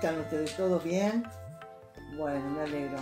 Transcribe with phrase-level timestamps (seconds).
[0.00, 0.56] están ustedes?
[0.56, 1.24] ¿Todos bien?
[2.16, 2.96] Bueno, me alegro.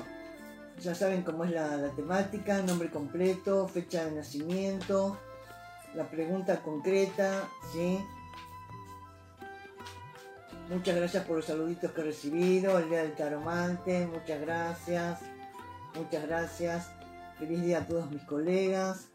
[0.80, 5.16] Ya saben cómo es la, la temática, nombre completo, fecha de nacimiento,
[5.94, 8.04] la pregunta concreta, ¿sí?
[10.68, 15.20] Muchas gracias por los saluditos que he recibido, el día del taromante, muchas gracias,
[15.94, 16.90] muchas gracias.
[17.38, 19.08] Feliz día a todos mis colegas.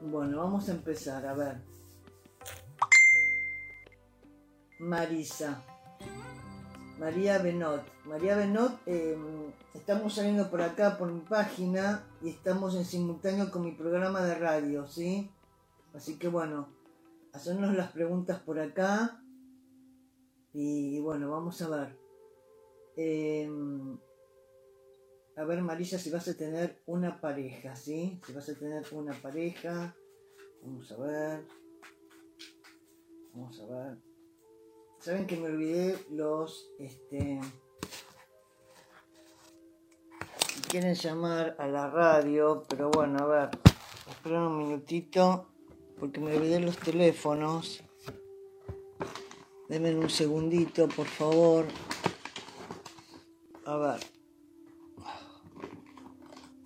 [0.00, 1.73] Bueno, vamos a empezar, a ver.
[4.84, 5.64] Marisa.
[6.98, 7.82] María Benot.
[8.04, 9.16] María Benot, eh,
[9.74, 14.34] estamos saliendo por acá, por mi página, y estamos en simultáneo con mi programa de
[14.34, 15.30] radio, ¿sí?
[15.94, 16.68] Así que bueno,
[17.32, 19.20] hacernos las preguntas por acá.
[20.52, 21.98] Y bueno, vamos a ver.
[22.96, 23.50] Eh,
[25.36, 28.20] a ver, Marisa, si vas a tener una pareja, ¿sí?
[28.24, 29.96] Si vas a tener una pareja.
[30.62, 31.46] Vamos a ver.
[33.32, 34.13] Vamos a ver.
[35.04, 37.38] Saben que me olvidé los, este...
[40.70, 43.50] Quieren llamar a la radio, pero bueno, a ver.
[44.08, 45.50] Esperen un minutito,
[46.00, 47.84] porque me olvidé los teléfonos.
[49.68, 51.66] Denme un segundito, por favor.
[53.66, 54.00] A ver.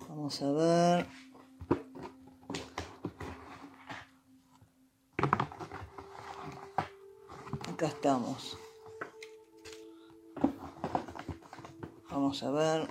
[0.07, 1.18] Vamos a ver.
[7.79, 8.57] Acá estamos.
[12.11, 12.87] Vamos a ver.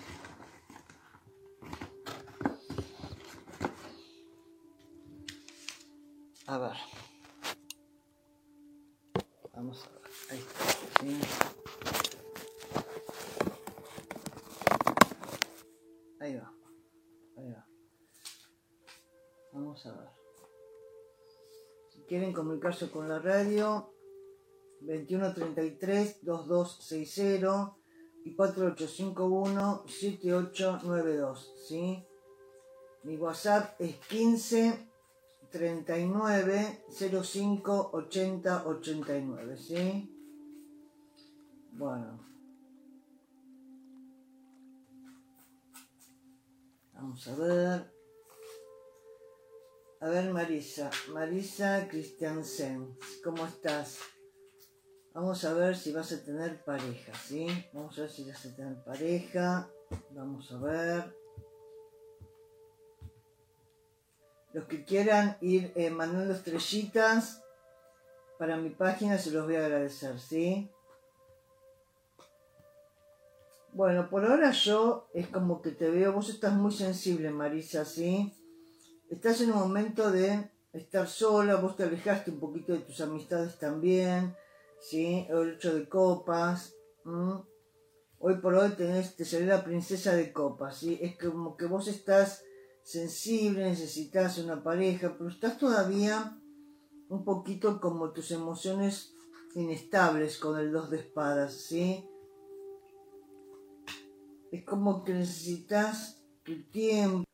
[6.47, 6.77] A ver.
[9.53, 10.03] Vamos a ver.
[10.31, 10.65] Ahí está.
[11.03, 11.21] ¿sí?
[16.19, 16.51] Ahí va.
[17.37, 17.67] Ahí va.
[19.53, 20.09] Vamos a ver.
[21.91, 23.98] Si quieren comunicarse con la radio,
[24.89, 27.77] 2133 2260
[28.25, 32.05] y 4851 7892, ¿sí?
[33.05, 34.89] Mi WhatsApp es 15
[35.51, 36.85] 39
[37.23, 40.15] 05 80 89, ¿sí?
[41.73, 42.27] Bueno.
[46.95, 47.93] Vamos a ver.
[50.01, 50.91] A ver, Marisa.
[51.13, 53.99] Marisa Christiansen, ¿cómo estás?
[55.21, 57.49] Vamos a ver si vas a tener pareja, ¿sí?
[57.73, 59.69] Vamos a ver si vas a tener pareja.
[60.11, 61.13] Vamos a ver.
[64.53, 67.43] Los que quieran ir eh, mandando estrellitas
[68.39, 70.71] para mi página se los voy a agradecer, ¿sí?
[73.73, 78.33] Bueno, por ahora yo es como que te veo, vos estás muy sensible, Marisa, ¿sí?
[79.11, 83.59] Estás en un momento de estar sola, vos te alejaste un poquito de tus amistades
[83.59, 84.37] también,
[84.81, 85.27] ¿sí?
[85.29, 86.75] El ocho de copas.
[88.21, 90.99] Hoy por hoy tenés, te salió la princesa de copas, ¿sí?
[91.01, 92.45] Es como que vos estás
[92.83, 96.39] sensible, necesitas una pareja, pero estás todavía
[97.09, 99.15] un poquito como tus emociones
[99.55, 102.09] inestables con el dos de espadas, ¿sí?
[104.51, 107.28] Es como que necesitas tu tiempo.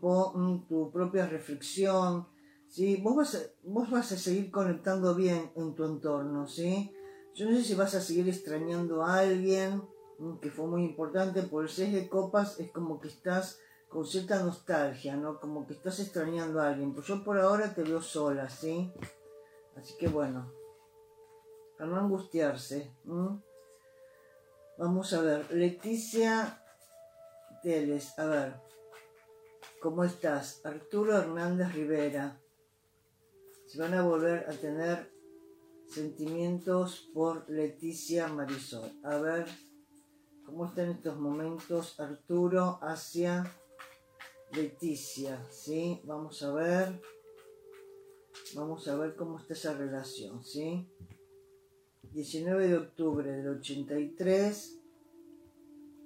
[0.00, 2.26] Tu propia reflexión,
[2.68, 3.00] ¿sí?
[3.02, 6.92] Vos vas, a, vos vas a seguir conectando bien en tu entorno, ¿sí?
[7.34, 9.82] Yo no sé si vas a seguir extrañando a alguien,
[10.40, 13.58] que fue muy importante, por el 6 de copas es como que estás
[13.88, 15.40] con cierta nostalgia, ¿no?
[15.40, 16.94] Como que estás extrañando a alguien.
[16.94, 18.92] Pues yo por ahora te veo sola, ¿sí?
[19.76, 20.52] Así que bueno,
[21.76, 22.94] para no angustiarse.
[24.78, 26.62] Vamos a ver, Leticia
[27.62, 28.69] Teles, a ver,
[29.80, 30.60] ¿cómo estás?
[30.64, 32.38] Arturo Hernández Rivera.
[33.66, 35.10] Se van a volver a tener
[35.88, 38.92] sentimientos por Leticia Marisol.
[39.02, 39.46] A ver,
[40.44, 43.50] ¿cómo está en estos momentos Arturo hacia
[44.52, 45.46] Leticia?
[45.50, 46.02] ¿Sí?
[46.04, 47.00] Vamos a ver.
[48.54, 50.86] Vamos a ver cómo está esa relación, ¿sí?
[52.02, 54.78] 19 de octubre del 83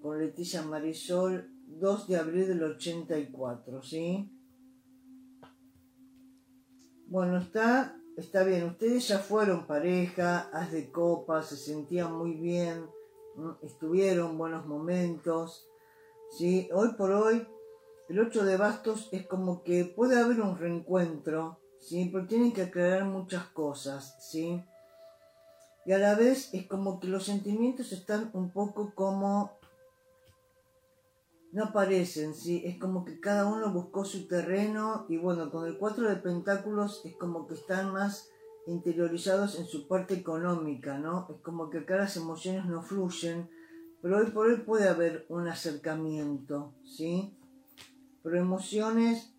[0.00, 4.30] con Leticia Marisol, 2 de abril del 84, ¿sí?
[7.06, 12.86] Bueno, está, está bien, ustedes ya fueron pareja, haz de copas, se sentían muy bien,
[13.62, 15.68] estuvieron buenos momentos,
[16.38, 16.68] ¿sí?
[16.72, 17.46] Hoy por hoy,
[18.08, 22.10] el 8 de bastos es como que puede haber un reencuentro, ¿sí?
[22.12, 24.64] Pero tienen que aclarar muchas cosas, ¿sí?
[25.86, 29.58] Y a la vez es como que los sentimientos están un poco como
[31.54, 32.62] no aparecen, ¿sí?
[32.64, 37.00] Es como que cada uno buscó su terreno y bueno, con el cuatro de pentáculos
[37.04, 38.28] es como que están más
[38.66, 41.28] interiorizados en su parte económica, ¿no?
[41.30, 43.48] Es como que acá las emociones no fluyen,
[44.02, 47.38] pero hoy por hoy puede haber un acercamiento, ¿sí?
[48.24, 49.32] Pero emociones,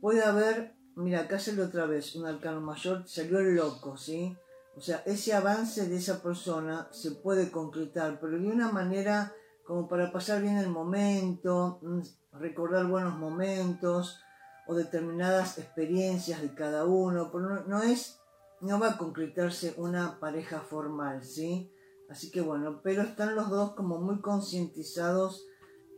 [0.00, 4.34] puede haber, mira, acá sale otra vez un arcano mayor, salió el loco, ¿sí?
[4.74, 9.34] O sea, ese avance de esa persona se puede concretar, pero de una manera
[9.66, 12.00] como para pasar bien el momento, mm,
[12.38, 14.20] recordar buenos momentos
[14.66, 18.20] o determinadas experiencias de cada uno, pero no, es,
[18.60, 21.70] no va a concretarse una pareja formal, ¿sí?
[22.08, 25.44] Así que bueno, pero están los dos como muy concientizados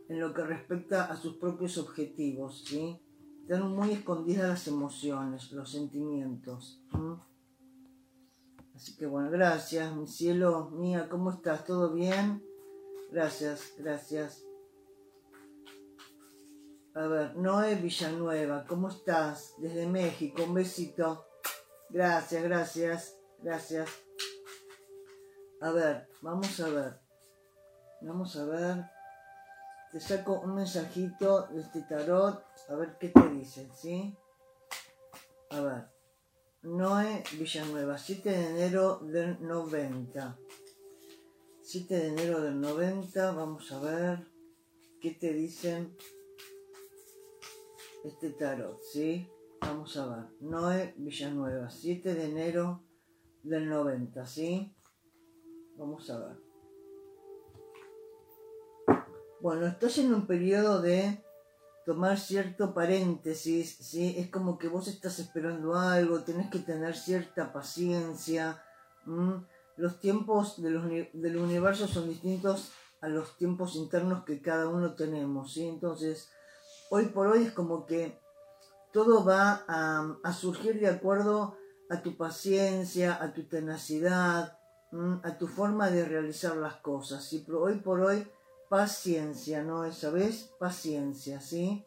[0.07, 2.99] en lo que respecta a sus propios objetivos, ¿sí?
[3.43, 6.81] Están muy escondidas las emociones, los sentimientos.
[8.75, 11.65] Así que bueno, gracias, mi cielo, mía, ¿cómo estás?
[11.65, 12.48] ¿Todo bien?
[13.11, 14.43] Gracias, gracias.
[16.93, 19.55] A ver, Noé Villanueva, ¿cómo estás?
[19.57, 21.25] Desde México, un besito.
[21.89, 23.89] Gracias, gracias, gracias.
[25.61, 26.99] A ver, vamos a ver.
[28.01, 28.85] Vamos a ver.
[29.91, 34.15] Te saco un mensajito de este tarot, a ver qué te dicen, ¿sí?
[35.49, 35.87] A ver.
[36.61, 40.37] Noé Villanueva, 7 de enero del 90.
[41.71, 44.27] 7 de enero del 90, vamos a ver
[44.99, 45.95] qué te dicen
[48.03, 49.29] este tarot, ¿sí?
[49.61, 50.25] Vamos a ver.
[50.39, 52.81] Noé Villanueva, 7 de enero
[53.43, 54.75] del 90, ¿sí?
[55.77, 56.37] Vamos a ver.
[59.39, 61.23] Bueno, estás en un periodo de
[61.85, 64.15] tomar cierto paréntesis, ¿sí?
[64.17, 68.59] Es como que vos estás esperando algo, tenés que tener cierta paciencia
[69.79, 75.65] los tiempos del universo son distintos a los tiempos internos que cada uno tenemos, ¿sí?
[75.65, 76.29] Entonces,
[76.89, 78.19] hoy por hoy es como que
[78.91, 81.55] todo va a, surgir de acuerdo
[81.89, 84.57] a tu paciencia, a tu tenacidad,
[85.23, 88.27] a tu forma de realizar las cosas, hoy por hoy,
[88.69, 89.85] paciencia, ¿no?
[89.85, 91.85] Esa vez, paciencia, ¿sí?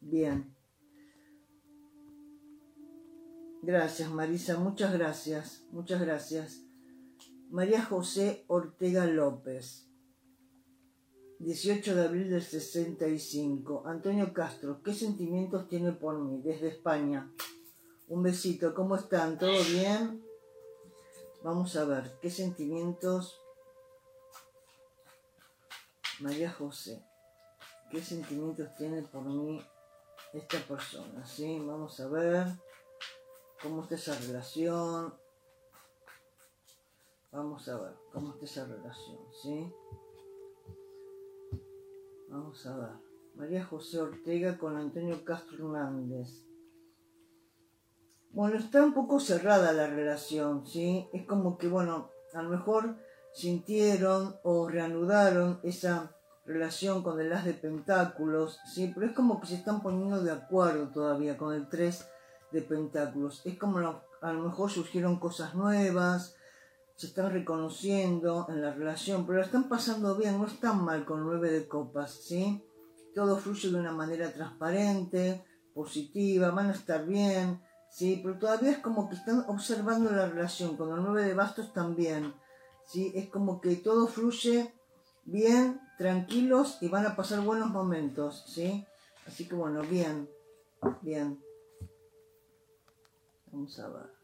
[0.00, 0.54] Bien.
[3.62, 6.65] Gracias, Marisa, muchas gracias, muchas gracias.
[7.50, 9.88] María José Ortega López,
[11.38, 13.84] 18 de abril del 65.
[13.86, 16.42] Antonio Castro, ¿qué sentimientos tiene por mí?
[16.42, 17.32] Desde España.
[18.08, 19.38] Un besito, ¿cómo están?
[19.38, 20.24] ¿Todo bien?
[21.44, 23.40] Vamos a ver, ¿qué sentimientos?
[26.18, 27.00] María José,
[27.92, 29.64] ¿qué sentimientos tiene por mí
[30.32, 31.24] esta persona?
[31.24, 31.60] ¿Sí?
[31.60, 32.46] Vamos a ver
[33.62, 35.25] cómo está esa relación
[37.36, 39.70] Vamos a ver cómo está esa relación, ¿sí?
[42.30, 42.88] Vamos a ver.
[43.34, 46.46] María José Ortega con Antonio Castro Hernández.
[48.30, 51.10] Bueno, está un poco cerrada la relación, ¿sí?
[51.12, 52.96] Es como que, bueno, a lo mejor
[53.34, 56.16] sintieron o reanudaron esa
[56.46, 58.90] relación con el as de pentáculos, ¿sí?
[58.94, 62.08] Pero es como que se están poniendo de acuerdo todavía con el 3
[62.52, 63.44] de pentáculos.
[63.44, 66.34] Es como a lo mejor surgieron cosas nuevas,
[66.96, 71.22] se están reconociendo en la relación, pero la están pasando bien, no están mal con
[71.24, 72.64] nueve de copas, ¿sí?
[73.14, 77.60] Todo fluye de una manera transparente, positiva, van a estar bien,
[77.90, 78.20] ¿sí?
[78.22, 82.34] Pero todavía es como que están observando la relación, con el nueve de bastos también,
[82.86, 83.12] ¿sí?
[83.14, 84.72] Es como que todo fluye
[85.24, 88.86] bien, tranquilos y van a pasar buenos momentos, ¿sí?
[89.26, 90.30] Así que bueno, bien,
[91.02, 91.38] bien.
[93.52, 94.15] Vamos a ver.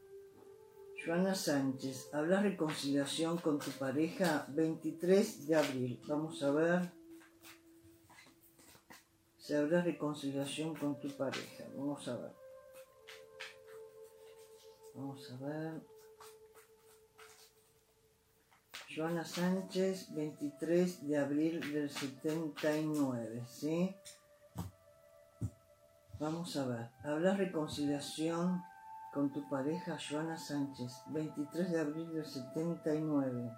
[1.05, 6.01] Joana Sánchez, habla reconciliación con tu pareja 23 de abril.
[6.07, 6.91] Vamos a ver.
[9.37, 11.65] Se habla reconciliación con tu pareja.
[11.75, 12.31] Vamos a ver.
[14.95, 15.81] Vamos a ver.
[18.95, 23.93] Joana Sánchez, 23 de abril del 79, ¿sí?
[26.17, 26.89] Vamos a ver.
[27.03, 28.61] Habla reconciliación
[29.13, 33.51] con tu pareja Joana Sánchez, 23 de abril del 79.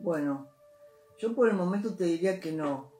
[0.00, 0.48] Bueno,
[1.18, 2.90] yo por el momento te diría que no.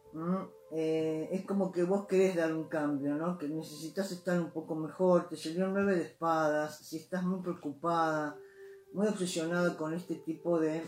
[0.72, 3.36] Eh, es como que vos querés dar un cambio, ¿no?
[3.36, 5.28] Que necesitas estar un poco mejor.
[5.28, 6.78] Te salió nueve de espadas.
[6.78, 8.38] Si estás muy preocupada,
[8.92, 10.82] muy obsesionada con este tipo de,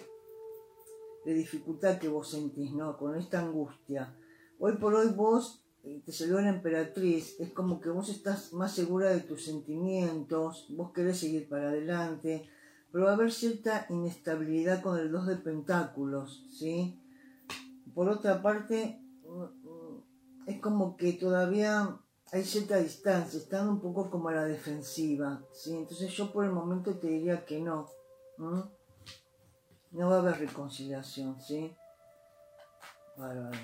[1.25, 2.97] de dificultad que vos sentís, ¿no?
[2.97, 4.17] Con esta angustia.
[4.59, 9.11] Hoy por hoy vos te salió la emperatriz, es como que vos estás más segura
[9.11, 12.49] de tus sentimientos, vos querés seguir para adelante,
[12.93, 17.01] pero va a haber cierta inestabilidad con el dos de pentáculos, ¿sí?
[17.99, 19.03] por otra parte,
[20.47, 21.99] es como que todavía
[22.31, 25.77] hay cierta distancia, están un poco como a la defensiva, ¿sí?
[25.77, 27.89] Entonces yo por el momento te diría que no.
[29.91, 31.75] No va a haber reconciliación, ¿sí?
[33.17, 33.59] Bárbaro.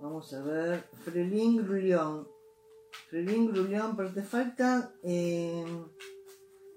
[0.00, 0.88] Vamos a ver.
[1.04, 2.26] Frelín Grullón.
[3.08, 5.64] Frelín Grullón, pero te falta eh,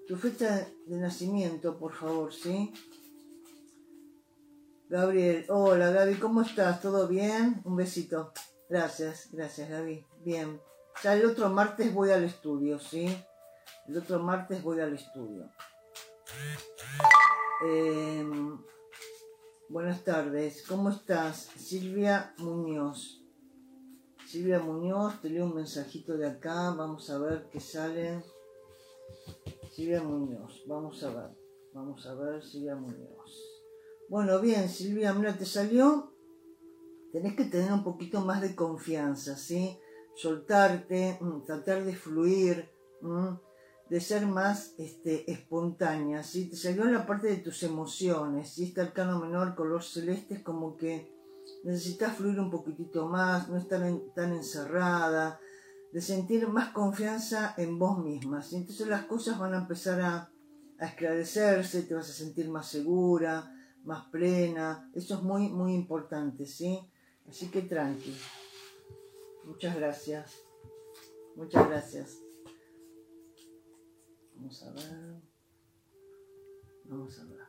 [0.06, 2.72] tu fecha de nacimiento, por favor, ¿sí?
[4.90, 6.82] Gabriel, hola Gaby, ¿cómo estás?
[6.82, 7.62] ¿Todo bien?
[7.64, 8.32] Un besito.
[8.68, 10.06] Gracias, gracias Gaby.
[10.24, 10.60] Bien.
[11.02, 13.06] Ya el otro martes voy al estudio, ¿sí?
[13.88, 15.50] El otro martes voy al estudio.
[17.66, 18.58] Em,
[19.68, 21.50] buenas tardes, ¿cómo estás?
[21.56, 23.22] Silvia Muñoz.
[24.26, 28.22] Silvia Muñoz, te leo un mensajito de acá, vamos a ver qué sale.
[29.70, 31.30] Silvia Muñoz, vamos a ver,
[31.72, 33.62] vamos a ver Silvia Muñoz.
[34.08, 36.12] Bueno, bien, Silvia, mira, te salió.
[37.12, 39.78] Tenés que tener un poquito más de confianza, ¿sí?
[40.16, 42.68] Soltarte, mm, tratar de fluir,
[43.00, 43.34] mm,
[43.90, 46.48] de ser más este, espontánea, ¿sí?
[46.48, 48.64] Te salió la parte de tus emociones, ¿sí?
[48.64, 51.12] Este arcano menor, color celeste, es como que
[51.64, 53.82] necesitas fluir un poquitito más, no estar
[54.14, 55.38] tan encerrada,
[55.92, 58.56] de sentir más confianza en vos misma, ¿sí?
[58.56, 60.32] Entonces las cosas van a empezar a,
[60.78, 64.90] a esclarecerse, te vas a sentir más segura, más plena.
[64.94, 66.80] Eso es muy, muy importante, ¿sí?
[67.28, 68.16] Así que tranqui.
[69.44, 70.32] Muchas gracias.
[71.36, 72.23] Muchas gracias.
[74.44, 75.22] Vamos a ver.
[76.84, 77.40] Vamos a ver.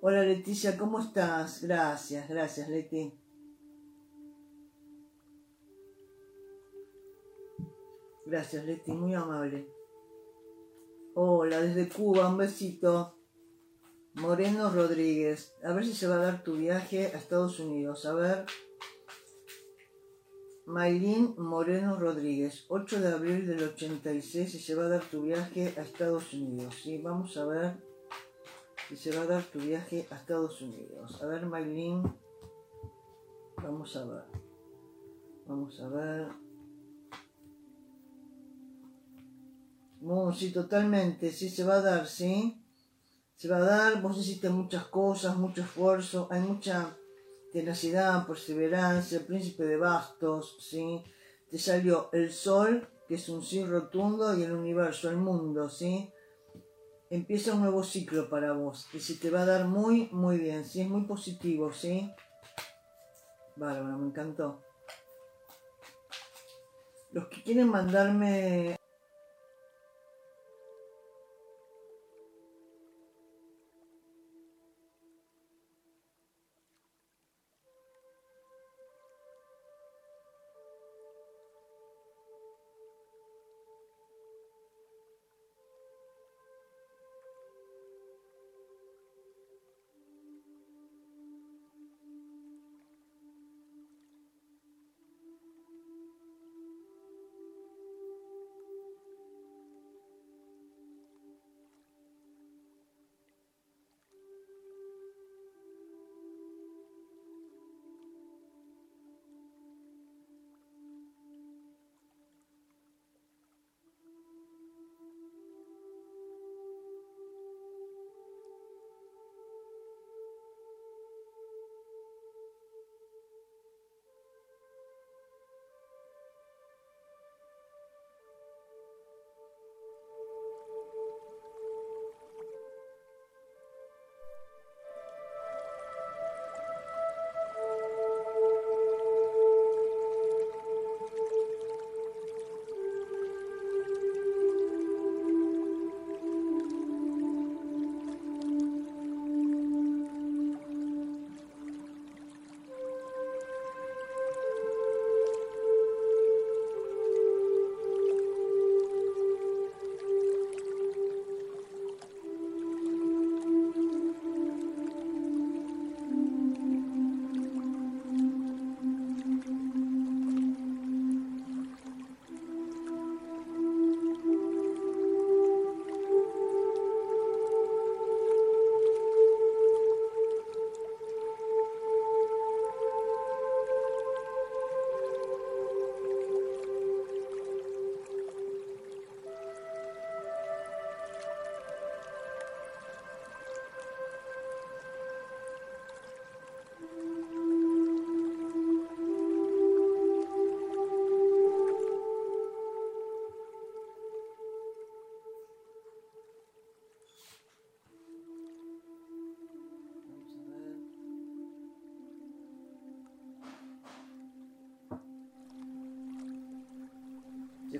[0.00, 1.62] Hola Leticia, ¿cómo estás?
[1.62, 3.12] Gracias, gracias Leti.
[8.24, 9.68] Gracias Leti, muy amable.
[11.14, 13.18] Hola, desde Cuba, un besito.
[14.14, 15.52] Moreno Rodríguez.
[15.62, 18.06] A ver si se va a dar tu viaje a Estados Unidos.
[18.06, 18.46] A ver.
[20.66, 22.64] Maylin Moreno Rodríguez.
[22.68, 26.74] 8 de abril del 86 y se va a dar tu viaje a Estados Unidos.
[26.82, 27.76] Sí, vamos a ver
[28.88, 31.22] si se va a dar tu viaje a Estados Unidos.
[31.22, 32.02] A ver, Maylin.
[33.62, 34.24] Vamos a ver.
[35.46, 36.28] Vamos a ver.
[40.00, 41.30] No, sí, totalmente.
[41.30, 42.58] Sí, se va a dar, sí
[43.42, 46.96] se va a dar, vos hiciste muchas cosas, mucho esfuerzo, hay mucha
[47.52, 51.02] tenacidad, perseverancia, príncipe de bastos, ¿sí?
[51.50, 56.10] Te salió el sol, que es un sí rotundo, y el universo, el mundo, ¿sí?
[57.10, 60.64] Empieza un nuevo ciclo para vos, y se te va a dar muy, muy bien,
[60.64, 60.80] ¿sí?
[60.80, 62.10] Es muy positivo, ¿sí?
[63.56, 64.62] Bárbaro, me encantó.
[67.12, 68.78] Los que quieren mandarme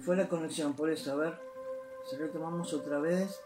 [0.03, 1.39] fue la conexión, por eso, a ver.
[2.09, 3.41] Si retomamos otra vez.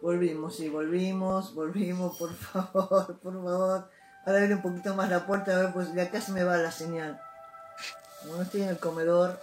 [0.00, 3.88] Volvimos, sí, volvimos, volvimos, por favor, por favor.
[4.24, 6.56] Ahora abrir un poquito más la puerta, a ver, pues de acá se me va
[6.56, 7.20] la señal.
[8.20, 9.38] Como no estoy en el comedor.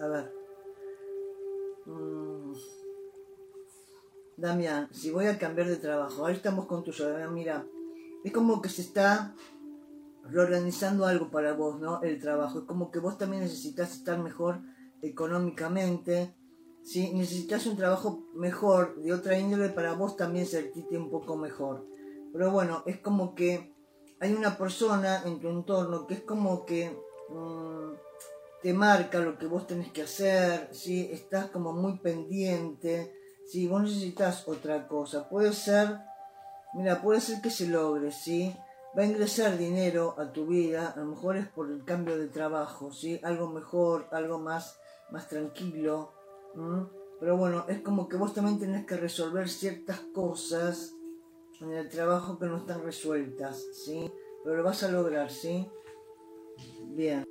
[0.00, 0.32] A ver.
[1.86, 2.54] Mm.
[4.36, 7.66] Damián, si voy a cambiar de trabajo, ahí estamos con tuyo, Damián, mira.
[8.24, 9.34] Es como que se está
[10.30, 12.02] reorganizando algo para vos, ¿no?
[12.02, 12.60] El trabajo.
[12.60, 14.60] Es como que vos también necesitas estar mejor
[15.02, 16.34] económicamente,
[16.82, 17.12] ¿sí?
[17.12, 21.86] Necesitas un trabajo mejor, de otra índole, para vos también sentirte un poco mejor.
[22.32, 23.74] Pero bueno, es como que
[24.20, 26.90] hay una persona en tu entorno que es como que
[27.30, 27.92] mm,
[28.62, 31.08] te marca lo que vos tenés que hacer, ¿sí?
[31.12, 33.14] Estás como muy pendiente,
[33.46, 33.66] ¿sí?
[33.66, 35.28] Vos necesitas otra cosa.
[35.28, 35.98] Puede ser,
[36.74, 38.54] mira, puede ser que se logre, ¿sí?
[38.96, 42.28] Va a ingresar dinero a tu vida, a lo mejor es por el cambio de
[42.28, 43.20] trabajo, ¿sí?
[43.22, 44.78] Algo mejor, algo más,
[45.10, 46.12] más tranquilo.
[47.20, 50.94] Pero bueno, es como que vos también tenés que resolver ciertas cosas
[51.60, 54.10] en el trabajo que no están resueltas, ¿sí?
[54.42, 55.70] Pero lo vas a lograr, ¿sí?
[56.88, 57.24] Bien.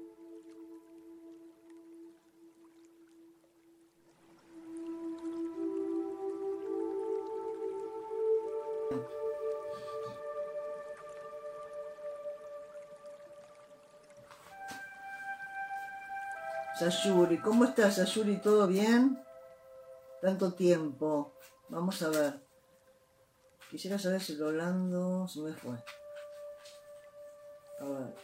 [16.80, 18.38] Sayuri, ¿cómo estás, Sayuri?
[18.38, 19.22] ¿Todo bien?
[20.22, 21.34] Tanto tiempo.
[21.68, 22.40] Vamos a ver.
[23.70, 25.76] Quisiera saber si Rolando se me fue.
[27.82, 28.16] A ver.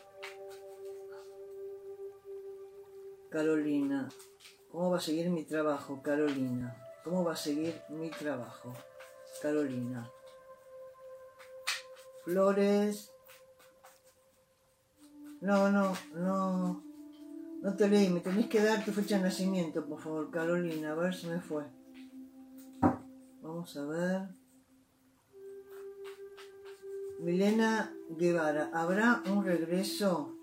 [3.29, 4.07] Carolina.
[4.71, 6.77] ¿Cómo va a seguir mi trabajo, Carolina?
[7.03, 8.73] ¿Cómo va a seguir mi trabajo?
[9.41, 10.09] Carolina.
[12.23, 13.11] Flores.
[15.41, 16.84] No, no, no.
[17.65, 20.93] No te leí, me tenés que dar tu fecha de nacimiento, por favor, Carolina, a
[20.93, 21.63] ver si me fue.
[23.41, 24.21] Vamos a ver.
[27.21, 30.37] Milena Guevara, ¿habrá un regreso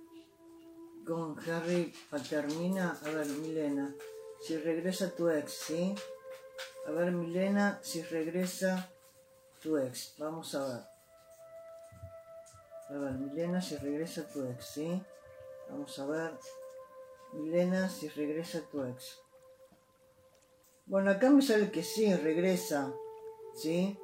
[1.06, 2.98] con Harry Patermina?
[3.06, 3.94] A ver, Milena,
[4.40, 5.94] si regresa tu ex, ¿sí?
[6.88, 8.90] A ver, Milena, si regresa
[9.62, 10.16] tu ex.
[10.18, 10.82] Vamos a ver.
[12.88, 15.00] A ver, Milena, si regresa tu ex, ¿sí?
[15.70, 16.61] Vamos a ver.
[17.32, 19.20] Milena, si regresa tu ex.
[20.86, 22.92] Bueno, acá me sale que sí, regresa.
[23.54, 23.98] ¿Sí?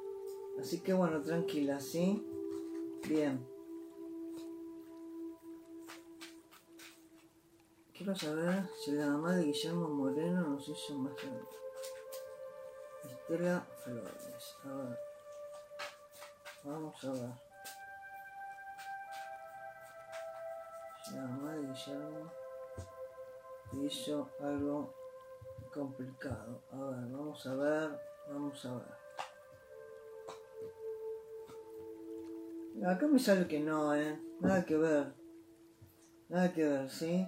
[0.61, 2.25] Así que bueno, tranquila, ¿sí?
[3.09, 3.47] Bien.
[7.93, 11.15] Quiero saber si la mamá de Guillermo Moreno nos hizo más
[13.05, 14.57] Estela Flores.
[14.65, 14.99] A ver.
[16.65, 17.49] Vamos a ver.
[21.15, 22.48] la mamá de Guillermo
[23.73, 24.95] hizo algo
[25.73, 26.63] complicado.
[26.73, 27.91] A ver, vamos a ver,
[28.31, 28.99] vamos a ver.
[32.87, 34.21] Acá me sale que no, ¿eh?
[34.41, 35.13] Nada que ver.
[36.29, 37.27] Nada que ver, ¿sí?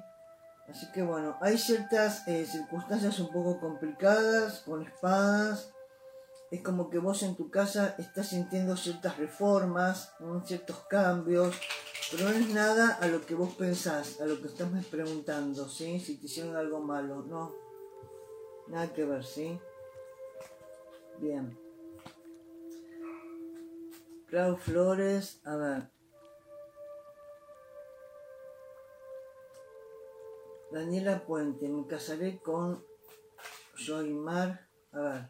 [0.69, 5.73] Así que bueno, hay ciertas eh, circunstancias un poco complicadas con espadas.
[6.53, 10.13] Es como que vos en tu casa estás sintiendo ciertas reformas,
[10.45, 11.57] ciertos cambios,
[12.11, 16.01] pero no es nada a lo que vos pensás, a lo que estás preguntando, ¿sí?
[16.01, 17.55] Si te hicieron algo malo, no.
[18.67, 19.61] Nada que ver, ¿sí?
[21.19, 21.57] Bien.
[24.27, 25.91] Clau Flores, a ver.
[30.73, 32.85] Daniela Puente, me casaré con
[33.87, 35.29] Joymar, a ver.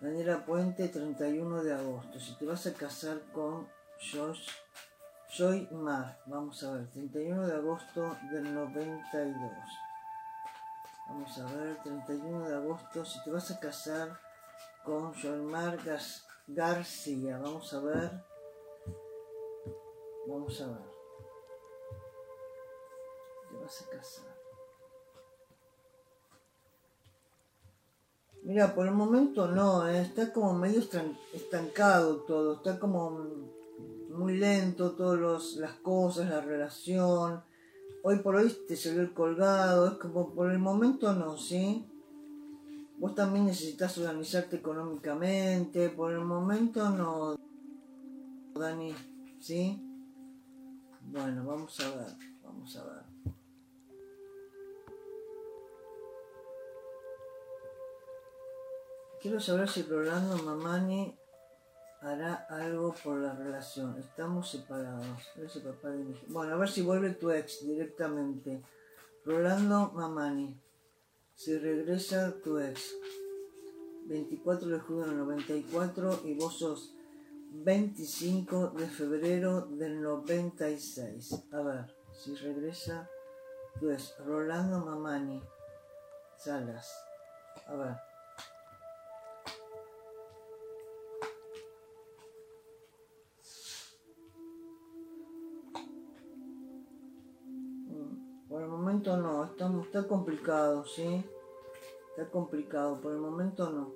[0.00, 2.18] Daniela Puente, 31 de agosto.
[2.18, 3.68] Si te vas a casar con
[4.12, 4.48] Josh
[5.36, 9.52] soy Mar, vamos a ver, 31 de agosto del 92.
[11.08, 14.20] Vamos a ver, 31 de agosto, si te vas a casar
[14.84, 15.12] con
[15.50, 15.76] Mar
[16.46, 18.24] García, vamos a ver.
[20.28, 20.94] Vamos a ver.
[23.50, 24.34] Te vas a casar.
[28.44, 30.02] Mira, por el momento no, ¿eh?
[30.02, 30.80] está como medio
[31.32, 33.63] estancado todo, está como
[34.14, 37.42] muy lento, todas las cosas, la relación.
[38.02, 41.86] Hoy por hoy te salió el colgado, es como por el momento no, ¿sí?
[42.98, 47.36] Vos también necesitas organizarte económicamente, por el momento no,
[48.54, 48.94] Dani,
[49.40, 49.80] ¿sí?
[51.02, 53.34] Bueno, vamos a ver, vamos a ver.
[59.20, 61.18] Quiero saber si Rolando Mamani
[62.04, 63.98] hará algo por la relación.
[63.98, 65.06] Estamos separados.
[66.28, 68.62] Bueno, a ver si vuelve tu ex directamente.
[69.24, 70.60] Rolando Mamani.
[71.34, 72.94] Si regresa tu ex.
[74.06, 76.94] 24 de julio del 94 y vos sos
[77.52, 81.46] 25 de febrero del 96.
[81.52, 83.08] A ver, si regresa
[83.80, 84.14] tu ex.
[84.18, 85.42] Rolando Mamani.
[86.36, 86.92] Salas.
[87.66, 88.13] A ver.
[99.04, 101.22] No, está, está complicado, ¿sí?
[102.10, 103.92] Está complicado, por el momento no.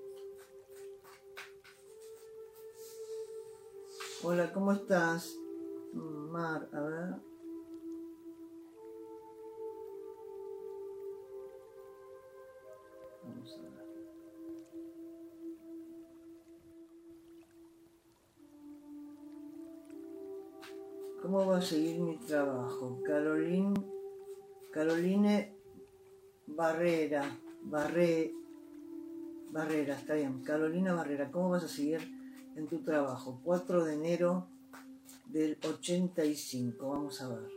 [4.22, 5.34] Hola, ¿cómo estás?
[5.94, 7.14] Mar, a ver.
[13.24, 13.78] Vamos a ver.
[21.22, 23.00] ¿Cómo va a seguir mi trabajo?
[23.06, 23.74] Caroline,
[24.78, 25.56] Caroline
[26.46, 28.32] Barrera, Barré,
[29.50, 30.44] Barrera, está bien.
[30.44, 31.98] Carolina Barrera, ¿cómo vas a seguir
[32.54, 33.40] en tu trabajo?
[33.42, 34.46] 4 de enero
[35.26, 37.50] del 85, vamos a ver.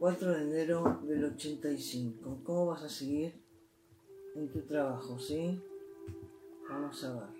[0.00, 3.40] 4 de enero del 85, ¿cómo vas a seguir
[4.34, 5.16] en tu trabajo?
[5.20, 5.62] ¿Sí?
[6.68, 7.39] Vamos a ver.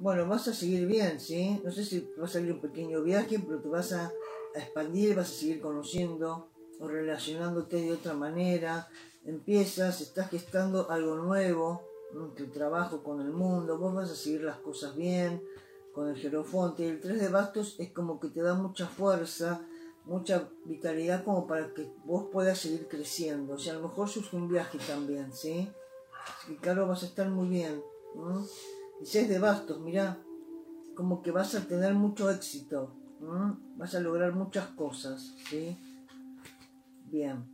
[0.00, 1.60] Bueno, vas a seguir bien, ¿sí?
[1.62, 4.10] No sé si va a salir un pequeño viaje, pero te vas a,
[4.54, 6.48] expandir, vas a seguir conociendo
[6.80, 8.88] o relacionándote de otra manera.
[9.26, 11.82] Empiezas, estás gestando algo nuevo,
[12.34, 15.42] tu trabajo con el mundo, vos vas a seguir las cosas bien,
[15.92, 16.88] con el jerofonte.
[16.88, 19.66] El 3 de bastos es como que te da mucha fuerza,
[20.06, 23.52] mucha vitalidad como para que vos puedas seguir creciendo.
[23.52, 25.70] O sea, a lo mejor surge un viaje también, ¿sí?
[26.38, 27.82] Así que claro, vas a estar muy bien.
[29.00, 30.18] Y si de bastos, mira,
[30.94, 32.92] como que vas a tener mucho éxito,
[33.76, 35.76] vas a lograr muchas cosas, ¿sí?
[37.06, 37.44] Bien.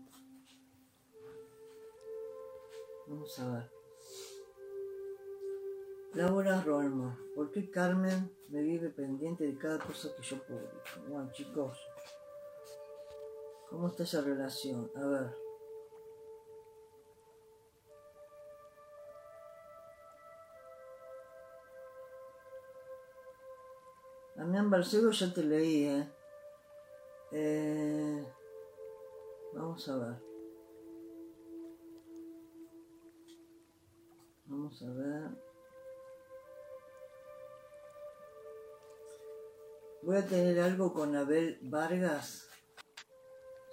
[3.07, 3.71] Vamos a ver.
[6.15, 11.09] Laura Rolmo, ¿por qué Carmen me vive pendiente de cada cosa que yo publico?
[11.09, 11.79] Bueno, chicos,
[13.71, 14.91] ¿cómo está esa relación?
[14.97, 15.46] A ver.
[24.37, 26.13] Damián Barcelo ya te leí, ¿eh?
[27.33, 28.33] ¿eh?
[29.55, 30.17] Vamos a ver.
[34.45, 35.31] Vamos a ver.
[40.03, 42.47] Voy a tener algo con Abel Vargas.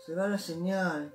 [0.06, 1.13] Se va la señal.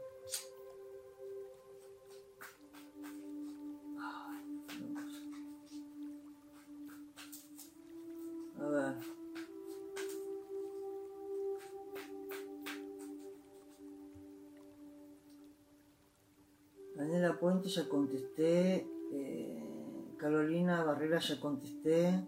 [17.08, 18.86] Daniela Puente ya contesté.
[19.12, 22.22] Eh, Carolina Barrera ya contesté.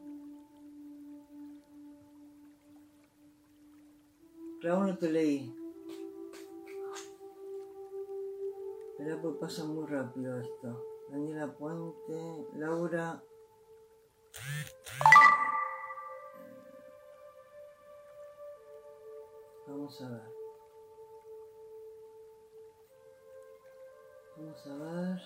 [4.62, 5.54] Raúl no te leí.
[8.92, 10.82] Espera, pues pasa muy rápido esto.
[11.10, 13.22] Daniela Puente, Laura.
[19.66, 20.39] Vamos a ver.
[24.40, 25.22] Vamos a ver.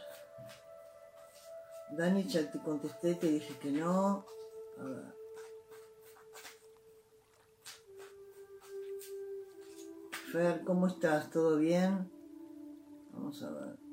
[1.96, 4.26] Dani, ya te contesté, te dije que no.
[4.78, 5.14] A ver.
[10.32, 11.30] Fer, ¿cómo estás?
[11.30, 12.10] ¿Todo bien?
[13.12, 13.83] Vamos a ver.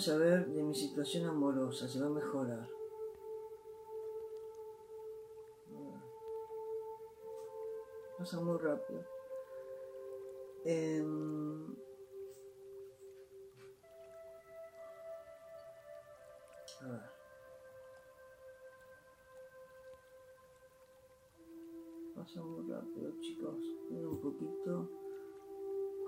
[0.00, 2.68] Saber de mi situación amorosa, se va a mejorar.
[8.18, 9.04] Pasa muy rápido.
[10.64, 11.04] Ver.
[22.14, 23.56] Pasa muy rápido, chicos.
[23.90, 24.90] un poquito.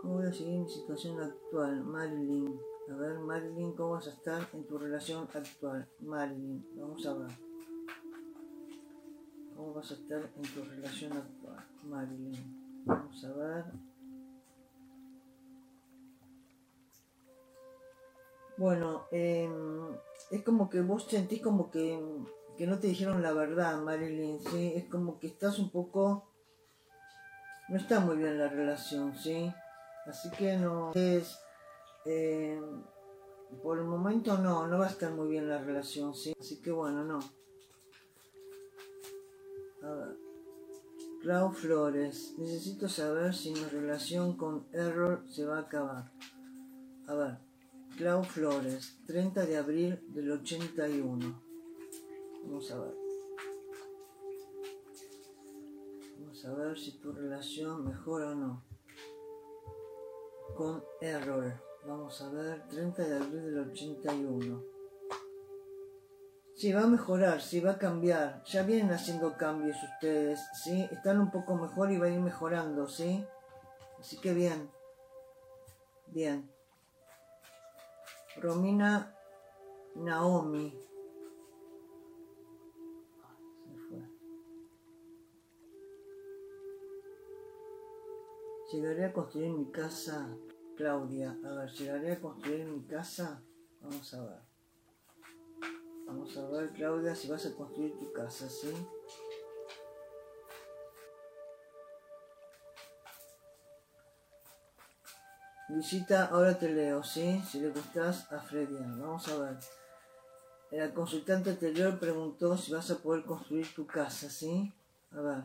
[0.00, 1.82] ¿Cómo voy a seguir mi situación actual?
[1.84, 2.71] Marilyn.
[2.90, 5.88] A ver, Marilyn, ¿cómo vas a estar en tu relación actual?
[6.00, 7.30] Marilyn, vamos a ver.
[9.56, 11.64] ¿Cómo vas a estar en tu relación actual?
[11.84, 13.64] Marilyn, vamos a ver.
[18.56, 19.96] Bueno, em,
[20.30, 22.00] es como que vos sentís como que,
[22.56, 24.72] que no te dijeron la verdad, Marilyn, ¿sí?
[24.74, 26.28] Es como que estás un poco...
[27.68, 29.52] No está muy bien la relación, ¿sí?
[30.06, 31.38] Así que no es...
[32.04, 32.82] em,
[33.62, 36.32] por el momento no, no va a estar muy bien la relación, ¿sí?
[36.38, 37.18] Así que bueno, no.
[39.82, 40.22] A ver.
[41.22, 46.10] Clau Flores, necesito saber si mi relación con Error se va a acabar.
[47.06, 47.38] A ver,
[47.96, 51.42] Clau Flores, 30 de abril del 81.
[52.44, 52.94] Vamos a ver.
[56.18, 58.64] Vamos a ver si tu relación mejora o no.
[60.56, 61.71] Con Error.
[61.84, 64.62] Vamos a ver, 30 de abril del 81.
[66.54, 68.44] Sí, va a mejorar, sí, va a cambiar.
[68.44, 70.86] Ya vienen haciendo cambios ustedes, ¿sí?
[70.92, 73.26] Están un poco mejor y va a ir mejorando, ¿sí?
[73.98, 74.70] Así que bien.
[76.06, 76.48] Bien.
[78.36, 79.16] Romina
[79.96, 80.70] Naomi.
[83.64, 84.02] Se fue.
[88.70, 90.28] Llegaré a construir mi casa,
[90.82, 91.38] Claudia.
[91.44, 93.40] A ver, llegaré a construir mi casa.
[93.80, 94.40] Vamos a ver.
[96.08, 98.74] Vamos a ver, Claudia, si vas a construir tu casa, ¿sí?
[105.68, 107.40] Visita, ahora te leo, ¿sí?
[107.48, 109.00] Si le gustas a Fredian.
[109.00, 109.56] Vamos a ver.
[110.72, 114.72] El consultante anterior preguntó si vas a poder construir tu casa, ¿sí?
[115.12, 115.44] A ver.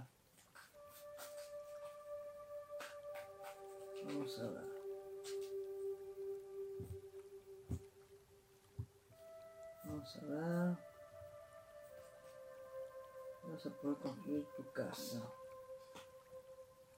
[4.04, 4.67] Vamos a ver.
[10.08, 10.78] Vamos a ver.
[13.52, 15.22] Vas a poder construir tu casa.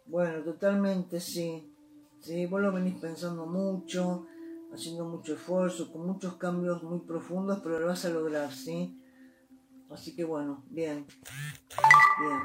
[0.06, 1.76] Bueno, totalmente sí.
[2.19, 4.28] Sí, vos lo venís pensando mucho,
[4.74, 9.02] haciendo mucho esfuerzo, con muchos cambios muy profundos, pero lo vas a lograr, ¿sí?
[9.89, 11.08] Así que bueno, bien.
[12.19, 12.41] Bien.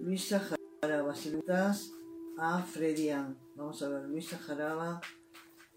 [0.00, 0.40] Luisa
[0.82, 1.92] Jaraba, si le gustás
[2.38, 3.38] a Fredian.
[3.54, 5.00] Vamos a ver, Luisa Jaraba,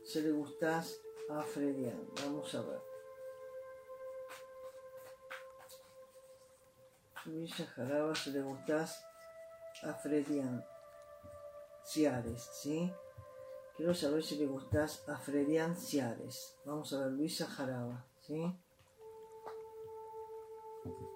[0.04, 1.00] si le gustás
[1.30, 2.02] a Fredian.
[2.26, 2.93] Vamos a ver.
[7.26, 9.06] Luisa Jaraba, si le gustás
[9.84, 10.64] a Fredian.
[11.86, 12.92] Ciares, ¿sí?
[13.78, 16.56] Quiero saber si le gustás a Fredian Ciares.
[16.66, 18.54] Vamos a ver, Luisa Jaraba, ¿sí?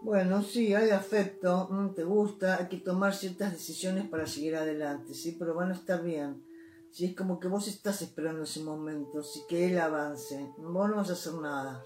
[0.01, 5.13] Bueno, sí, hay afecto, mm, te gusta, hay que tomar ciertas decisiones para seguir adelante,
[5.13, 5.35] ¿sí?
[5.37, 6.43] Pero van a estar bien.
[6.91, 10.53] Sí, es como que vos estás esperando ese momento, sí, que él avance.
[10.57, 11.83] Vos no vas a hacer nada.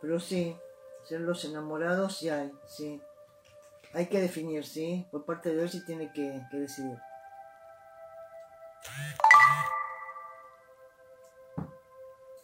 [0.00, 0.56] Pero sí,
[1.04, 3.00] ser los enamorados sí hay, sí.
[3.92, 5.06] Hay que definir, ¿sí?
[5.10, 6.98] Por parte de él sí tiene que, decidir.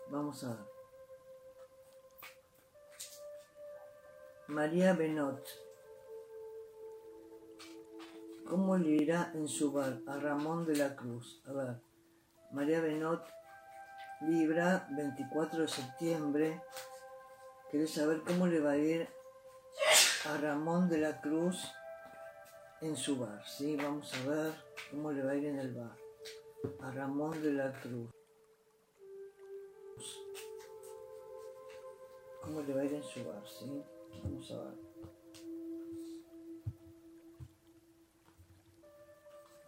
[0.08, 0.72] Vamos a ver.
[4.48, 5.46] María Benot.
[8.48, 11.42] ¿Cómo le irá en su bar a Ramón de la Cruz?
[11.46, 11.80] A ver.
[12.52, 13.26] María Benot,
[14.20, 16.62] Libra, 24 de septiembre.
[17.70, 19.08] ¿Querés saber cómo le va a ir
[20.24, 21.72] a Ramón de la Cruz
[22.80, 23.42] en su bar?
[23.46, 24.52] Sí, vamos a ver
[24.90, 25.96] cómo le va a ir en el bar.
[26.80, 28.10] A Ramón de la Cruz.
[32.42, 33.42] ¿Cómo le va a ir en su bar?
[33.46, 33.82] Sí,
[34.22, 34.74] vamos a ver.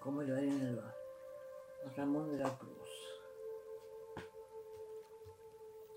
[0.00, 0.94] ¿Cómo le va a ir en el bar?
[1.86, 2.74] A Ramón de la Cruz.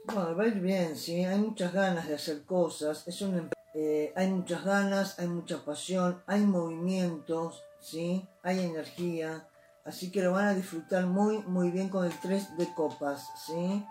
[0.05, 4.11] Bueno, va a ir bien, sí, hay muchas ganas de hacer cosas, es un, eh,
[4.15, 9.47] hay muchas ganas, hay mucha pasión, hay movimientos, sí, hay energía,
[9.85, 13.85] así que lo van a disfrutar muy, muy bien con el 3 de copas, sí.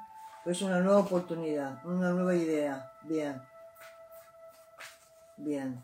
[0.44, 3.40] Es una nueva oportunidad, una nueva idea, bien,
[5.36, 5.80] bien.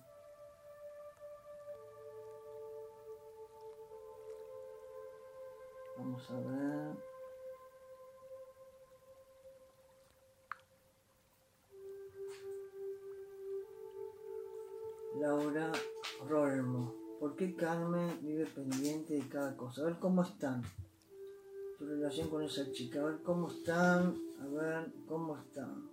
[5.97, 7.12] Vamos a ver.
[15.23, 15.71] Laura
[16.29, 16.93] Rolmo.
[17.21, 19.83] ¿Por qué Carmen vive pendiente de cada cosa?
[19.83, 20.63] A ver cómo están.
[21.79, 23.01] Tu relación con esa chica.
[23.01, 24.17] A ver cómo están.
[24.41, 25.89] A ver cómo están.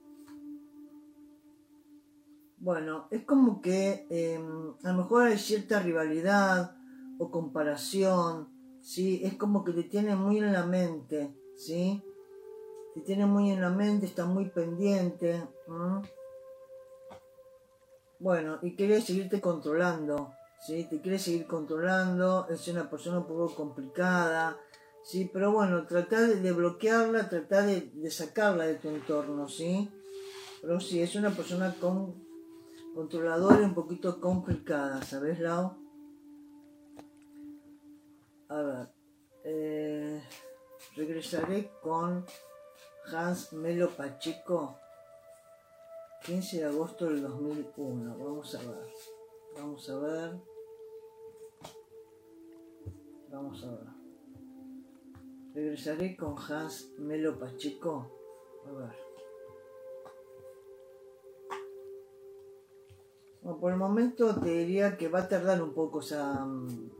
[2.57, 6.75] Bueno, es como que em, a lo mejor hay cierta rivalidad
[7.19, 8.49] o comparación,
[8.81, 9.21] ¿sí?
[9.23, 12.01] Es como que te tiene muy en la mente, ¿sí?
[12.95, 15.47] Te tiene muy en la mente, está muy pendiente.
[18.19, 20.33] Bueno, y quiere seguirte controlando,
[20.65, 20.85] ¿sí?
[20.89, 24.57] Te quiere seguir controlando, es una persona un poco complicada,
[25.03, 29.89] Sí, pero bueno, trata de, bloquearla, trata de, sacarla de tu entorno, ¿sí?
[30.61, 32.13] Pero sí, es una persona con,
[32.93, 35.77] controladora y un poquito complicada, ¿sabes, Lau?
[38.49, 38.89] A ver,
[39.45, 40.23] eh,
[40.95, 42.25] regresaré con
[43.11, 44.77] Hans Melo Pacheco,
[46.25, 48.17] 15 de agosto del 2001.
[48.17, 48.93] Vamos a ver,
[49.55, 50.31] vamos a ver,
[53.31, 53.87] vamos a ver.
[55.53, 58.11] Regresaré con Hans Melo Pacheco.
[58.67, 58.95] A ver.
[63.41, 66.91] Bueno, por el momento te diría que va a tardar un poco esa, mm,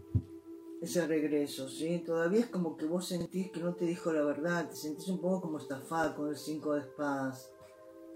[0.81, 1.99] ese regreso, ¿sí?
[1.99, 5.19] Todavía es como que vos sentís que no te dijo la verdad, te sentís un
[5.19, 7.53] poco como estafado con el 5 de espadas,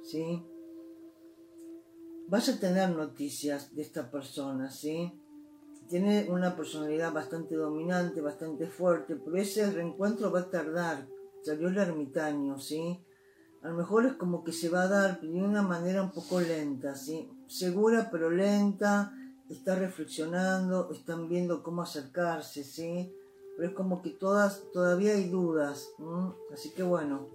[0.01, 0.41] ¿sí?
[2.33, 5.13] Vas a tener noticias de esta persona, ¿sí?
[5.87, 11.07] tiene una personalidad bastante dominante, bastante fuerte, pero ese reencuentro va a tardar.
[11.43, 12.99] Salió el ermitaño, ¿sí?
[13.61, 16.41] A lo mejor es como que se va a dar de una manera un poco
[16.41, 17.29] lenta, ¿sí?
[17.45, 19.13] Segura pero lenta,
[19.47, 23.15] está reflexionando, están viendo cómo acercarse, ¿sí?
[23.55, 25.87] Pero es como que todas, todavía hay dudas,
[26.51, 27.27] así que bueno.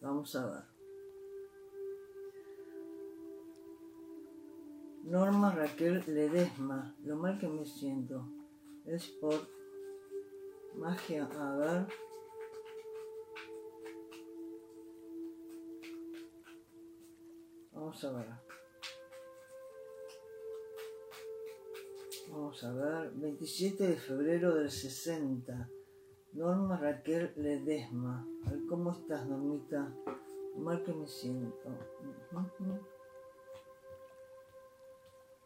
[0.00, 0.69] Vamos a ver.
[5.04, 6.94] Norma Raquel Ledesma.
[7.04, 8.28] Lo mal que me siento.
[8.84, 9.34] Es por
[10.76, 11.24] magia.
[11.24, 11.86] A ver.
[17.72, 18.26] Vamos a ver.
[22.30, 23.12] Vamos a ver.
[23.14, 25.70] 27 de febrero del 60.
[26.34, 28.28] Norma Raquel Ledesma.
[28.68, 29.92] Cómo estás, Normita.
[30.54, 31.70] Lo mal que me siento.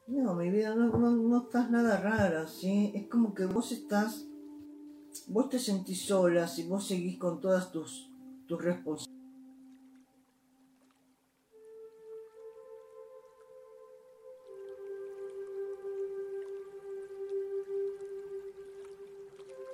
[0.06, 2.92] No, mi vida, no, no, estás nada rara, ¿sí?
[2.94, 4.26] Es como que vos estás,
[5.28, 8.10] vos te sentís sola, si vos seguís con todas tus,
[8.46, 9.14] tus responsabilidades.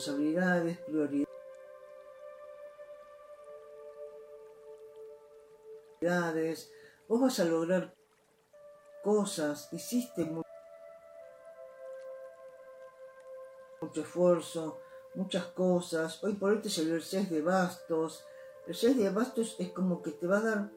[0.00, 0.78] responsabilidades,
[6.00, 6.72] prioridades,
[7.08, 7.99] vos vas a lograr
[9.02, 10.46] cosas, hiciste mucho
[13.94, 14.78] esfuerzo,
[15.14, 16.22] muchas cosas.
[16.22, 18.24] Hoy por hoy te salió el 6 de bastos.
[18.66, 20.70] El 6 de bastos es como que te va a dar...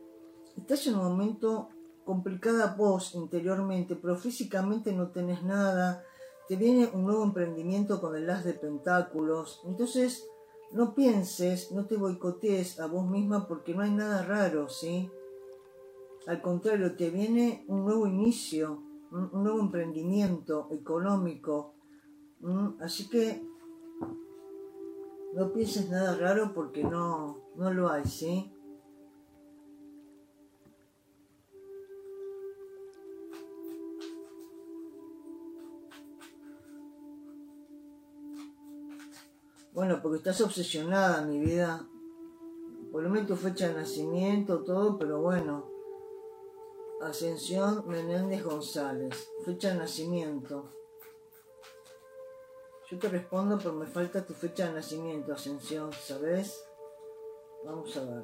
[0.58, 1.70] Estás en un momento
[2.06, 6.06] complicada vos interiormente, pero físicamente no tenés nada.
[6.48, 9.62] Te viene un nuevo emprendimiento con el as de pentáculos.
[9.66, 10.26] Entonces,
[10.72, 15.12] no pienses, no te boicotees a vos misma porque no hay nada raro, ¿sí?
[16.26, 18.82] Al contrario, te viene un nuevo inicio,
[19.12, 21.76] un, nuevo emprendimiento económico.
[22.80, 23.46] Así que
[25.34, 28.54] no pienses nada raro porque no, no lo hay, ¿sí?
[39.74, 41.86] Bueno, porque estás obsesionada, mi vida.
[42.92, 45.73] Por lo menos tu fecha de nacimiento, todo, pero bueno.
[47.08, 49.30] Ascensión Menéndez González.
[49.46, 50.70] Fecha de nacimiento.
[52.90, 56.64] Yo te respondo, pero me falta tu fecha de nacimiento, Ascensión, ¿sabes?
[57.64, 58.24] Vamos a ver.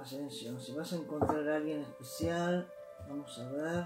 [0.00, 0.60] Ascensión.
[0.60, 2.70] Si vas a encontrar a alguien especial,
[3.08, 3.84] vamos a ver.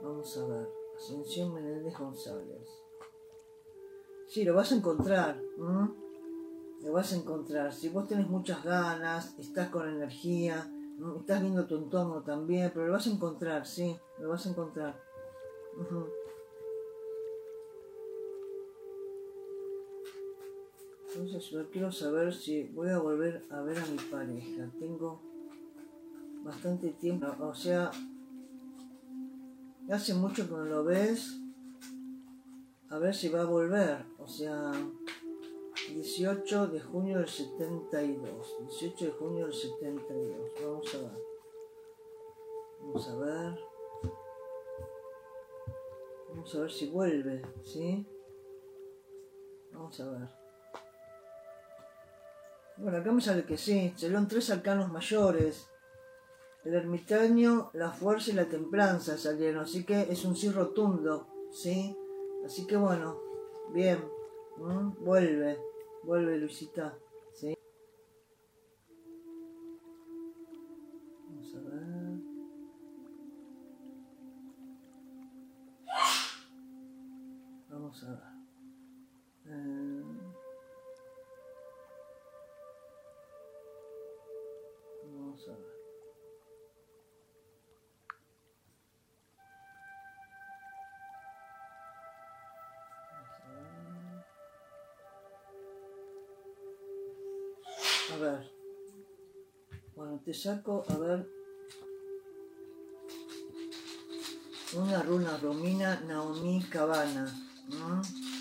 [0.00, 0.68] Vamos a ver.
[0.96, 2.68] Ascensión Menéndez González.
[4.26, 5.40] Sí, lo vas a encontrar
[6.82, 7.72] lo vas a encontrar.
[7.72, 10.70] Si vos tenés muchas ganas, estás con energía,
[11.18, 15.00] estás viendo tu entorno también, pero lo vas a encontrar, sí, lo vas a encontrar.
[21.08, 24.70] Entonces yo quiero saber si voy a volver a ver a mi pareja.
[24.78, 25.20] Tengo
[26.44, 27.90] bastante tiempo, o sea,
[29.90, 31.36] hace mucho que no lo ves.
[32.88, 34.72] A ver si va a volver, o sea,
[35.94, 38.56] 18 de junio del 72.
[38.60, 40.52] 18 de junio del 72.
[40.62, 41.30] Vamos a ver.
[42.80, 43.58] Vamos a ver.
[46.28, 48.06] Vamos a ver si vuelve, ¿sí?
[49.72, 50.28] Vamos a ver.
[52.76, 53.92] Bueno, acá me sale que sí.
[53.96, 55.68] Salieron tres arcanos mayores.
[56.64, 59.64] El ermitaño, la fuerza y la templanza salieron.
[59.64, 61.96] Así que es un sí rotundo, ¿sí?
[62.44, 63.20] Así que bueno,
[63.72, 64.02] bien.
[64.56, 65.69] Vuelve
[66.18, 66.38] Luisita.
[66.38, 66.98] ¿Sí?
[66.98, 67.09] Vamos a
[100.30, 101.28] te saco, a ver.
[104.76, 107.26] Una runa Romina Naomi Cabana.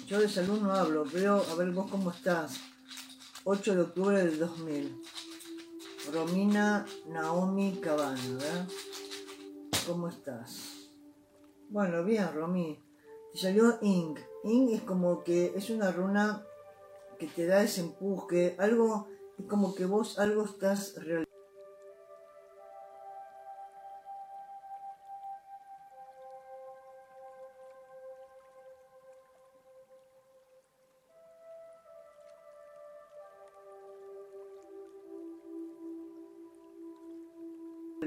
[0.06, 2.60] Yo de salud no hablo, veo, a ver vos cómo estás.
[3.44, 5.02] 8 de octubre del 2000.
[6.14, 8.68] Romina Naomi Cabana, ¿verdad?
[9.88, 10.92] ¿Cómo estás?
[11.70, 12.80] Bueno, bien, Romy.
[13.34, 14.16] Te salió Ing.
[14.44, 16.46] Ing es como que es una runa
[17.18, 19.08] que te da ese empuje, algo,
[19.40, 21.29] es como que vos algo estás realizando.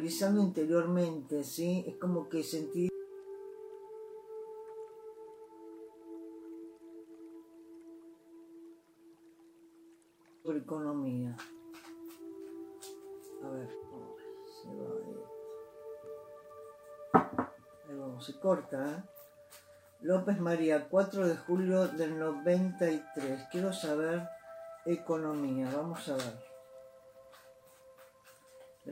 [0.02, 1.84] Realizando interiormente, ¿sí?
[1.86, 2.88] Es como que sentí
[10.42, 11.36] por economía.
[13.44, 15.28] A ver, se va esto.
[17.88, 19.04] Ahí vamos, se corta, ¿eh?
[20.00, 23.44] López María, 4 de julio del 93.
[23.52, 24.28] Quiero saber
[24.84, 26.51] economía, vamos a ver.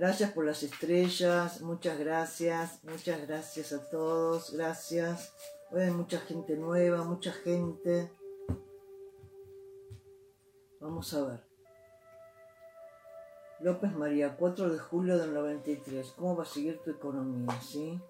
[0.01, 5.35] Gracias por las estrellas, muchas gracias, muchas gracias a todos, gracias.
[5.71, 8.11] Hoy mucha gente nueva, mucha gente.
[10.81, 11.41] Vamos a ver.
[13.61, 16.15] López María, 4 de julio del 93.
[16.17, 17.61] ¿Cómo va a seguir tu economía?
[17.61, 18.01] ¿Sí?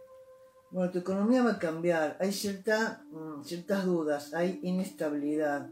[0.70, 2.16] Bueno, tu economía va a cambiar.
[2.20, 5.68] Hay cierta, mm, ciertas dudas, hay inestabilidad.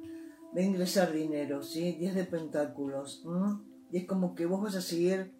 [0.48, 1.92] Va a ingresar dinero, ¿sí?
[1.92, 3.24] 10 de pentáculos.
[3.92, 5.37] Y es como que vos vas a seguir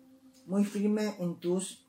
[0.49, 1.87] muy firme en tus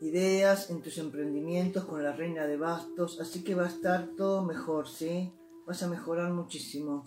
[0.00, 4.44] ideas, en tus emprendimientos con la reina de bastos, así que va a estar todo
[4.44, 5.34] mejor, ¿sí?
[5.66, 7.04] Vas a mejorar muchísimo.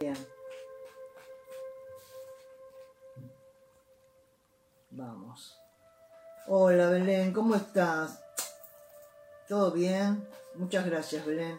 [0.00, 0.14] Bien.
[4.90, 5.58] Vamos.
[6.46, 8.22] Hola Belén, ¿cómo estás?
[9.48, 10.28] ¿Todo bien?
[10.56, 11.58] Muchas gracias Belén.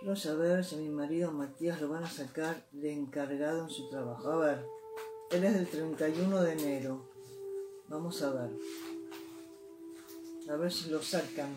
[0.00, 4.30] Quiero saber si mi marido Matías lo van a sacar de encargado en su trabajo.
[4.32, 4.79] A ver.
[5.30, 7.08] Él es del 31 de enero.
[7.88, 8.50] Vamos a ver.
[10.50, 11.54] A ver si lo sacan.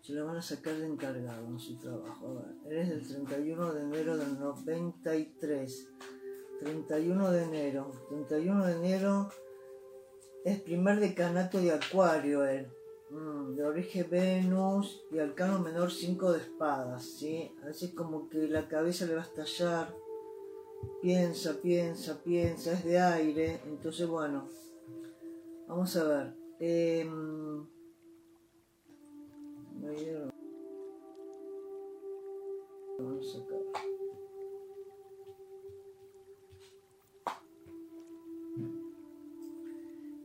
[0.00, 2.28] Si lo van a sacar de encargado en su trabajo.
[2.28, 2.72] A ver.
[2.72, 5.88] Él es del 31 de enero del 93.
[6.60, 7.92] 31 de enero.
[8.08, 9.30] 31 de enero
[10.46, 12.66] es primer decanato de Acuario él.
[13.10, 17.04] Mm, de origen Venus y arcano menor 5 de espadas.
[17.04, 17.54] ¿sí?
[17.68, 19.94] Así como que la cabeza le va a estallar
[21.02, 24.48] piensa, piensa, piensa, es de aire, entonces bueno,
[25.66, 26.40] vamos a ver.
[26.60, 27.00] A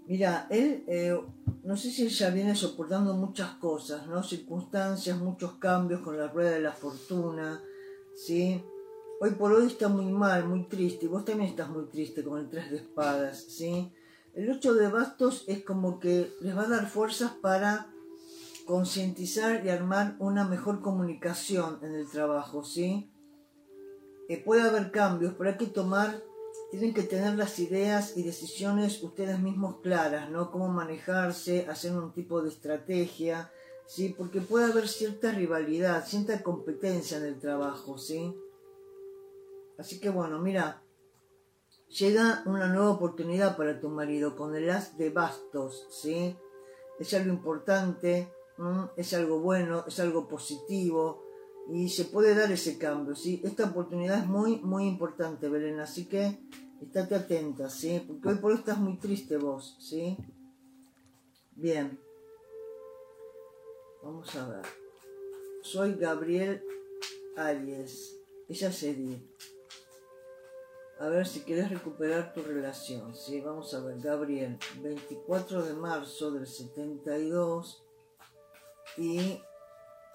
[0.07, 1.19] Mira, él, eh,
[1.63, 4.21] no sé si ya viene soportando muchas cosas, ¿no?
[4.21, 7.63] Circunstancias, muchos cambios con la rueda de la fortuna,
[8.13, 8.63] ¿sí?
[9.19, 12.49] Hoy por hoy está muy mal, muy triste, vos también estás muy triste con el
[12.49, 13.91] tres de espadas, ¿sí?
[14.33, 17.91] El ocho de bastos es como que les va a dar fuerzas para
[18.65, 23.09] concientizar y armar una mejor comunicación en el trabajo, ¿sí?
[24.27, 26.21] Eh, puede haber cambios, pero hay que tomar,
[26.71, 30.51] tienen que tener las ideas y decisiones ustedes mismos claras, ¿no?
[30.51, 33.51] Cómo manejarse, hacer un tipo de estrategia,
[33.87, 34.13] ¿sí?
[34.17, 38.35] Porque puede haber cierta rivalidad, cierta competencia en el trabajo, ¿sí?
[39.77, 40.81] Así que bueno, mira,
[41.89, 46.35] llega una nueva oportunidad para tu marido con el as de bastos, ¿sí?
[46.99, 48.31] Es algo importante,
[48.95, 51.23] es algo bueno, es algo positivo
[51.71, 53.41] y se puede dar ese cambio, ¿sí?
[53.43, 56.39] Esta oportunidad es muy, muy importante, Belén, así que
[56.81, 58.03] estate atenta, ¿sí?
[58.07, 60.17] Porque hoy por hoy estás muy triste vos, ¿sí?
[61.55, 61.99] Bien.
[64.03, 64.65] Vamos a ver.
[65.63, 66.63] Soy Gabriel
[67.35, 68.15] Arias.
[68.47, 69.54] Ella se dice
[70.99, 73.15] a ver si quieres recuperar tu relación.
[73.15, 77.83] Sí, vamos a ver, Gabriel, 24 de marzo del 72
[78.97, 79.41] y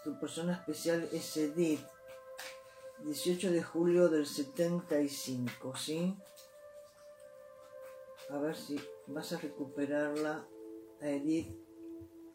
[0.05, 1.85] tu persona especial es Edith,
[3.05, 6.17] 18 de julio del 75, ¿sí?
[8.31, 10.47] A ver si vas a recuperarla
[11.01, 11.55] a Edith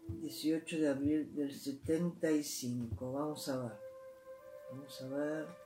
[0.08, 3.12] 18 de abril del 75.
[3.12, 3.72] Vamos a ver.
[4.72, 5.65] Vamos a ver.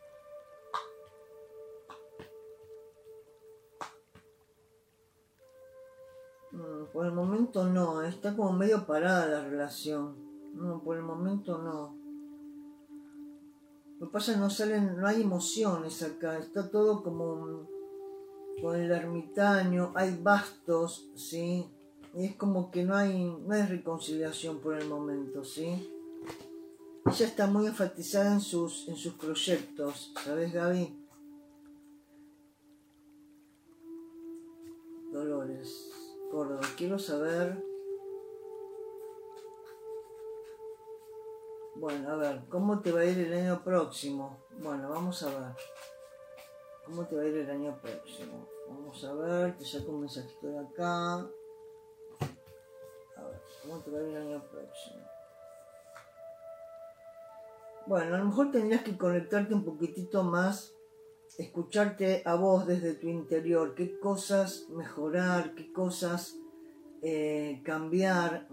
[6.94, 10.16] Por el momento no, está como medio parada la relación.
[10.54, 11.98] No, por el momento no.
[14.00, 17.68] Lo que pasa es que no salen, no hay emociones acá, está todo como
[18.62, 21.66] con el ermitaño, hay bastos, ¿sí?
[22.14, 25.94] Y es como que no hay, no hay reconciliación por el momento, ¿sí?
[27.06, 30.99] Ella está muy enfatizada en sus, en sus proyectos, ¿sabes, Gaby?
[36.78, 37.70] Quiero saber
[41.80, 44.44] Bueno, a ver, ¿cómo te va a ir el año próximo?
[44.62, 45.56] Bueno, vamos a ver.
[46.86, 48.50] ¿Cómo te va a ir el año próximo?
[48.68, 51.14] Vamos a ver, te saco un mensajito de acá.
[51.14, 51.28] A
[53.24, 55.06] ver, ¿cómo te va a ir el año próximo?
[57.88, 60.76] Bueno, a lo mejor tendrías que conectarte un poquitito más,
[61.38, 66.36] escucharte a vos desde tu interior, qué cosas mejorar, qué cosas
[67.02, 68.48] eh, cambiar.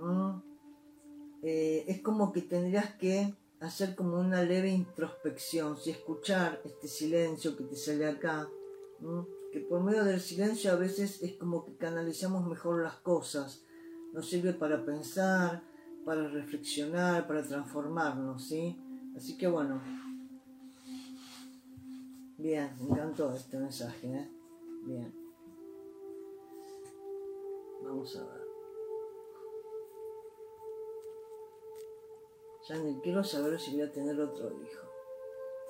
[1.42, 7.57] Eh, es como que tendrías que hacer como una leve introspección, si escuchar este silencio
[7.57, 8.49] que te sale acá,
[9.53, 13.62] que por medio del silencio a veces es como que canalizamos mejor las cosas,
[14.12, 15.62] nos sirve para pensar,
[16.05, 18.78] para reflexionar, para transformarnos, ¿sí?
[19.16, 19.80] Así que bueno,
[22.38, 24.30] bien, me encantó este mensaje, ¿eh?
[24.84, 25.25] Bien.
[27.87, 28.47] Vamos a ver.
[32.74, 34.82] ni quiero saber si voy a tener otro hijo.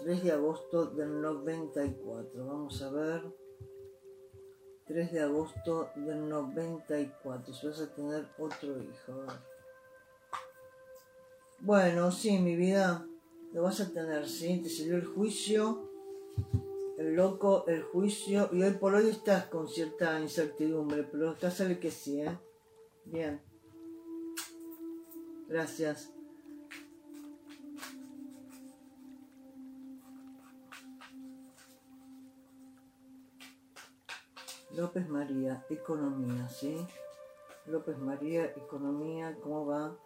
[0.01, 2.47] 3 de agosto del 94.
[2.47, 3.23] Vamos a ver.
[4.87, 7.53] 3 de agosto del 94.
[7.53, 9.27] Si vas a tener otro hijo.
[11.61, 13.07] Bueno, sí, mi vida.
[13.53, 14.63] Lo vas a tener, sí.
[14.63, 15.86] Te salió el juicio.
[17.17, 18.51] Loco, el juicio.
[18.53, 21.03] Y hoy por hoy estás con cierta incertidumbre.
[21.05, 22.39] Pero acá sale que sí, ¿eh?
[23.07, 23.41] Bien.
[25.49, 26.13] Gracias.
[34.75, 36.87] López María, economía, ¿sí?
[37.65, 39.97] López María, economía, ¿cómo va?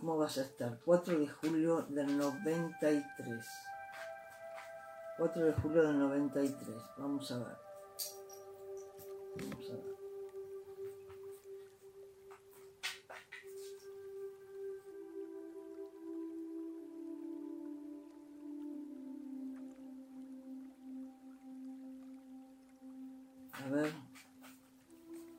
[0.00, 0.80] ¿Cómo vas a estar?
[0.84, 3.46] 4 de julio del 93.
[5.16, 6.76] 4 de julio del 93.
[6.98, 7.56] Vamos a ver.
[9.36, 9.94] Vamos a ver.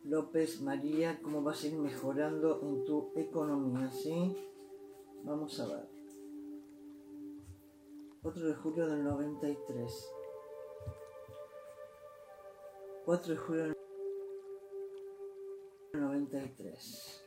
[0.05, 4.37] López María, cómo vas a ir mejorando en tu economía, ¿sí?
[5.23, 5.94] Vamos a ver.
[8.25, 10.11] 4 de julio del 93.
[13.05, 13.75] 4 de julio del
[15.93, 17.23] 93.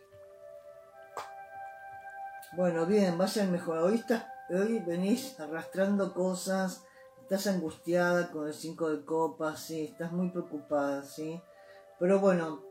[2.57, 3.79] Bueno, bien, va a ser mejor.
[3.79, 4.03] Hoy,
[4.51, 6.85] hoy venís arrastrando cosas,
[7.23, 11.41] estás angustiada con el 5 de copas, sí, estás muy preocupada, sí.
[12.01, 12.65] Pero bueno,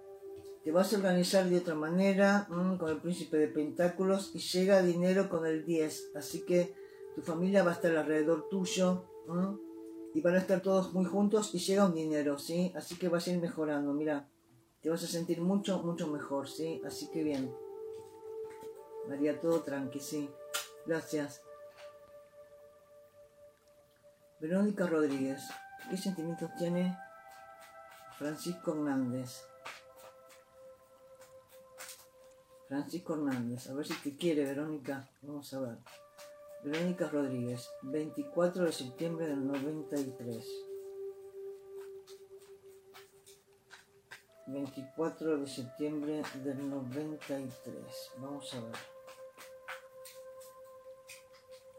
[0.66, 4.82] te vas a organizar de otra manera mm, con el príncipe de pentáculos y llega
[4.82, 6.12] dinero con el 10.
[6.14, 6.87] Así que
[7.18, 9.04] tu familia va a estar alrededor tuyo
[10.14, 12.72] y van a estar todos muy juntos y llega un dinero, ¿sí?
[12.76, 14.30] Así que vas a ir mejorando, mira.
[14.84, 16.80] Te vas a sentir mucho, mucho mejor, ¿sí?
[16.86, 17.52] Así que bien.
[19.10, 20.30] María, todo tranqui, sí.
[20.86, 21.42] Gracias.
[24.40, 25.42] Verónica Rodríguez.
[25.90, 26.96] ¿Qué sentimientos tiene
[28.20, 29.44] Francisco Hernández?
[32.68, 35.10] Francisco Hernández, a ver si te quiere, Verónica.
[35.24, 35.78] Vamos a ver.
[36.68, 40.46] Verónica Rodríguez, 24 de septiembre del 93.
[44.48, 48.12] 24 de septiembre del 93.
[48.20, 48.76] Vamos a ver.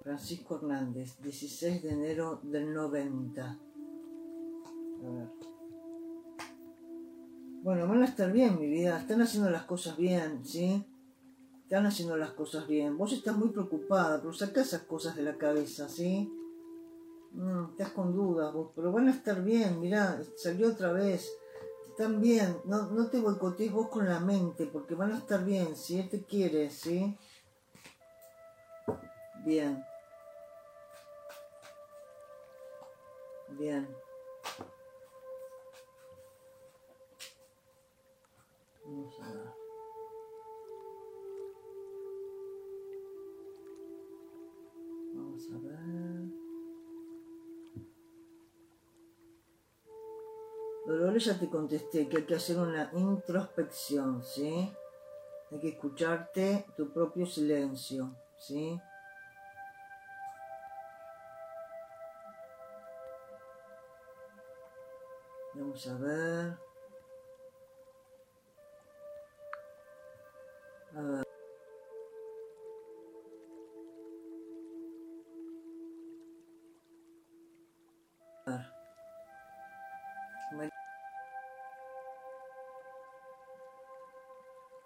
[0.02, 3.44] Francisco Hernández, 16 de enero del 90.
[3.44, 3.58] A
[5.10, 5.28] ver.
[7.62, 8.98] Bueno, van a estar bien, mi vida.
[8.98, 10.82] Están haciendo las cosas bien, ¿sí?
[11.68, 12.96] Están haciendo las cosas bien.
[12.96, 16.32] Vos estás muy preocupada, pero saca esas cosas de la cabeza, ¿sí?
[17.32, 21.30] Mm, estás con dudas vos, pero van a estar bien, mirá, salió otra vez.
[21.90, 25.76] Están bien, no, no te boicotees vos con la mente, porque van a estar bien,
[25.76, 27.18] si él te quiere, ¿sí?
[29.44, 29.84] Bien.
[33.58, 33.86] Bien.
[51.18, 54.72] Dolores ya te contesté que hay que hacer una introspección, ¿sí?
[55.50, 58.80] Hay que escucharte tu propio silencio, ¿sí?
[65.54, 66.58] Vamos a ver.
[70.94, 71.27] A ver.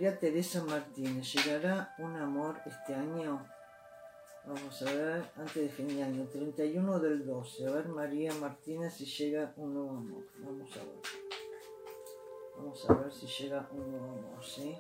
[0.03, 3.46] María Teresa Martínez, ¿llegará un amor este año?
[4.44, 7.68] Vamos a ver, antes de fin de año, 31 del 12.
[7.68, 10.24] A ver, María Martínez, si llega un nuevo amor.
[10.40, 11.03] Vamos a ver.
[12.57, 14.76] Vamos a ver si llega un nuevo amor, ¿sí?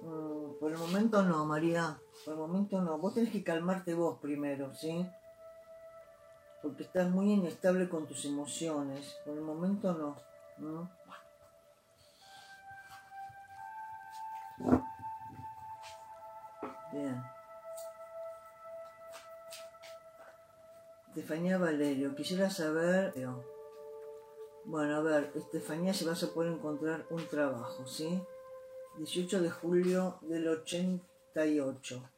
[0.00, 2.00] Mm, por el momento no, María.
[2.26, 2.98] Por el momento no.
[2.98, 5.08] Vos tenés que calmarte vos primero, ¿sí?
[6.60, 9.16] Porque estás muy inestable con tus emociones.
[9.24, 10.16] Por el momento no.
[10.58, 10.90] ¿no?
[16.92, 17.22] Bien.
[21.06, 23.14] Estefanía Valerio, quisiera saber...
[24.64, 28.20] Bueno, a ver, Estefanía, si vas a poder encontrar un trabajo, ¿sí?
[28.98, 32.15] 18 de julio del 88.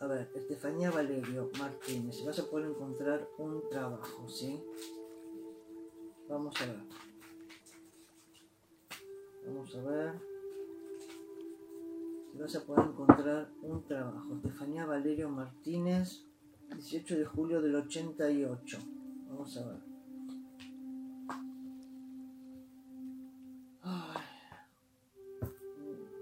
[0.00, 4.62] A ver, Estefanía Valerio Martínez, vas a poder encontrar un trabajo, ¿sí?
[6.28, 6.76] Vamos a ver.
[9.46, 10.12] Vamos a ver.
[12.32, 14.34] Si vas a poder encontrar un trabajo.
[14.34, 16.24] Estefanía Valerio Martínez,
[16.70, 18.78] 18 de julio del 88.
[19.28, 19.94] Vamos a ver.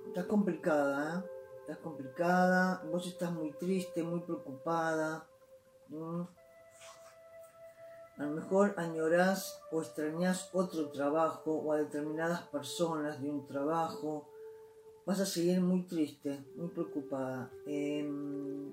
[0.09, 1.42] Está complicada, ¿eh?
[1.81, 5.27] Complicada, vos estás muy triste, muy preocupada.
[8.19, 14.29] A lo mejor añorás o extrañás otro trabajo o a determinadas personas de un trabajo.
[15.07, 17.51] Vas a seguir muy triste, muy preocupada.
[17.67, 18.71] Em,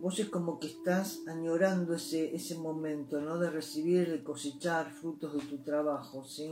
[0.00, 3.38] vos es como que estás añorando ese, ese momento, ¿no?
[3.38, 6.50] De recibir, de cosechar frutos de tu trabajo, ¿sí?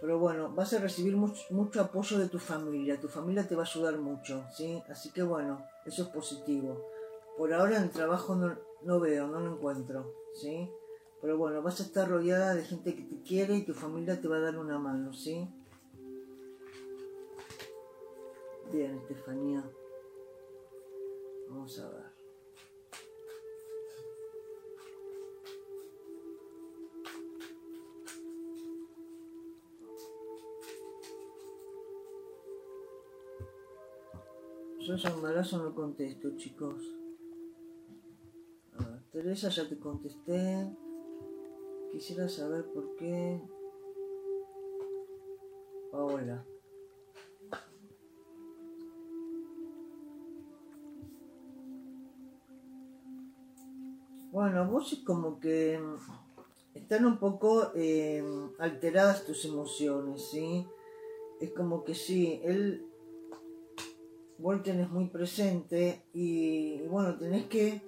[0.00, 3.00] Pero bueno, vas a recibir mucho, mucho apoyo de tu familia.
[3.00, 4.82] Tu familia te va a ayudar mucho, ¿sí?
[4.88, 6.86] Así que bueno, eso es positivo.
[7.36, 10.70] Por ahora en trabajo no, no veo, no lo encuentro, ¿sí?
[11.20, 14.28] Pero bueno, vas a estar rodeada de gente que te quiere y tu familia te
[14.28, 15.46] va a dar una mano, ¿sí?
[18.72, 19.62] Bien, Estefanía.
[21.48, 22.09] Vamos a ver.
[34.90, 36.82] Yo ya embarazo no contesto, chicos.
[39.12, 40.68] Teresa ya te contesté.
[41.92, 43.40] Quisiera saber por qué.
[45.92, 46.44] Paola.
[54.32, 55.80] Bueno, vos es como que
[56.74, 58.24] están un poco eh,
[58.58, 60.66] alteradas tus emociones, ¿sí?
[61.40, 62.89] Es como que sí, él,
[64.40, 67.82] vos tenés muy presente y, bueno, tenés que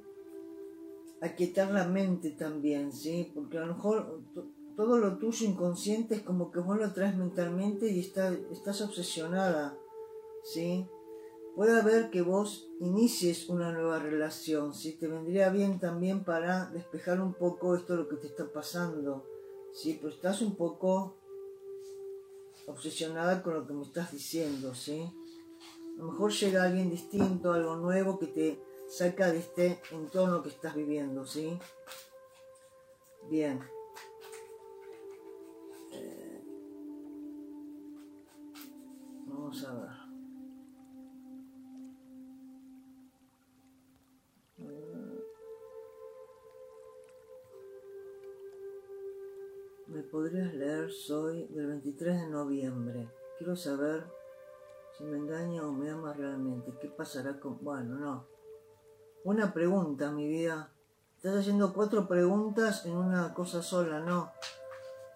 [1.21, 3.31] aquietar la mente también, ¿sí?
[3.35, 4.47] Porque a lo mejor to-
[4.77, 9.77] todo lo tuyo inconsciente es como que vos lo traes mentalmente y está, estás obsesionada,
[10.45, 10.87] ¿sí?
[11.55, 14.93] Puede haber que vos inicies una nueva relación, ¿sí?
[14.95, 19.25] Te vendría bien también para despejar un poco esto lo que te está pasando,
[19.73, 19.99] ¿sí?
[20.01, 21.15] Pero estás un poco
[22.67, 25.05] obsesionada con lo que me estás diciendo, ¿sí?
[25.95, 30.49] A lo mejor llega alguien distinto, algo nuevo que te saca de este entorno que
[30.49, 31.59] estás viviendo, ¿sí?
[33.31, 33.61] Bien.
[35.93, 36.43] Eh,
[39.27, 40.03] vamos a ver.
[49.87, 50.91] ¿Me podrías leer?
[50.91, 53.11] Soy del 23 de noviembre.
[53.37, 54.05] Quiero saber
[55.03, 56.73] si me engaña o me ama realmente.
[56.81, 57.59] ¿Qué pasará con...?
[57.63, 58.27] Bueno, no.
[59.25, 60.73] Una pregunta, mi vida.
[61.17, 64.33] Estás haciendo cuatro preguntas en una cosa sola, no.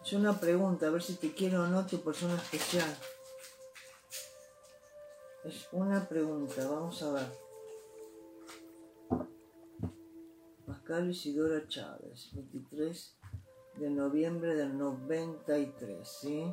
[0.04, 2.96] Es una pregunta, a ver si te quiero o no tu persona especial.
[5.44, 7.26] Es una pregunta, vamos a ver.
[10.66, 13.16] Pascal Isidora Chávez, 23
[13.76, 16.52] de noviembre del 93, ¿sí?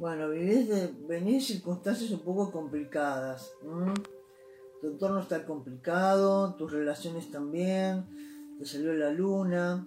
[0.00, 3.52] Bueno, venís de, venís circunstancias un poco complicadas.
[4.80, 8.06] Tu entorno está complicado, tus relaciones también,
[8.58, 9.86] te salió la luna.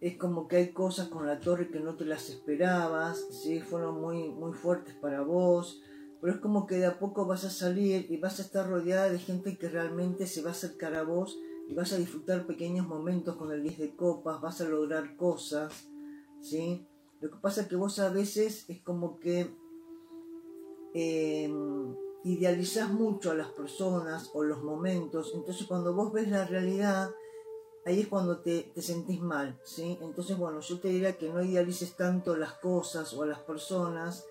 [0.00, 3.60] Es como que hay cosas con la torre que no te las esperabas, ¿sí?
[3.60, 5.80] fueron muy, muy fuertes para vos,
[6.20, 9.08] pero es como que de a poco vas a salir y vas a estar rodeada
[9.08, 11.38] de gente que realmente se va a acercar a vos
[11.68, 15.88] y vas a disfrutar pequeños momentos con el 10 de copas, vas a lograr cosas,
[16.40, 16.88] ¿sí?
[17.20, 19.50] Lo que pasa es que vos a veces es como que
[20.94, 21.50] eh,
[22.24, 27.10] idealizás mucho a las personas o los momentos, entonces cuando vos ves la realidad,
[27.84, 29.96] ahí es cuando te, te, sentís mal, ¿sí?
[30.02, 34.26] Entonces, bueno, yo te diría que no idealices tanto las cosas o a las personas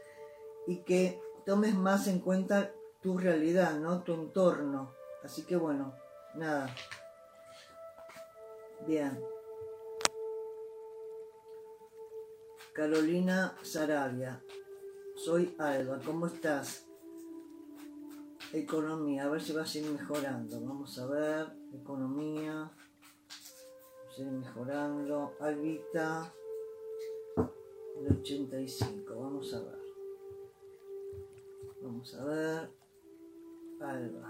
[0.68, 4.02] y que tomes más en cuenta tu realidad, ¿no?
[4.04, 4.92] Tu entorno.
[5.24, 5.94] Así que, bueno,
[6.36, 6.76] nada.
[8.86, 9.35] Bien.
[12.76, 14.44] Carolina Sarabia.
[15.16, 15.98] Soy Alba.
[16.06, 16.86] ¿Cómo estás?
[18.52, 19.24] Economía.
[19.24, 20.60] A ver si vas a ir mejorando.
[20.60, 21.48] Vamos a ver.
[21.74, 22.70] Economía.
[22.70, 25.34] Vamos a ir mejorando.
[25.40, 26.34] Albita.
[28.02, 29.22] De 85.
[29.22, 29.80] Vamos a ver.
[31.82, 32.70] Vamos a ver.
[33.80, 34.28] Alba.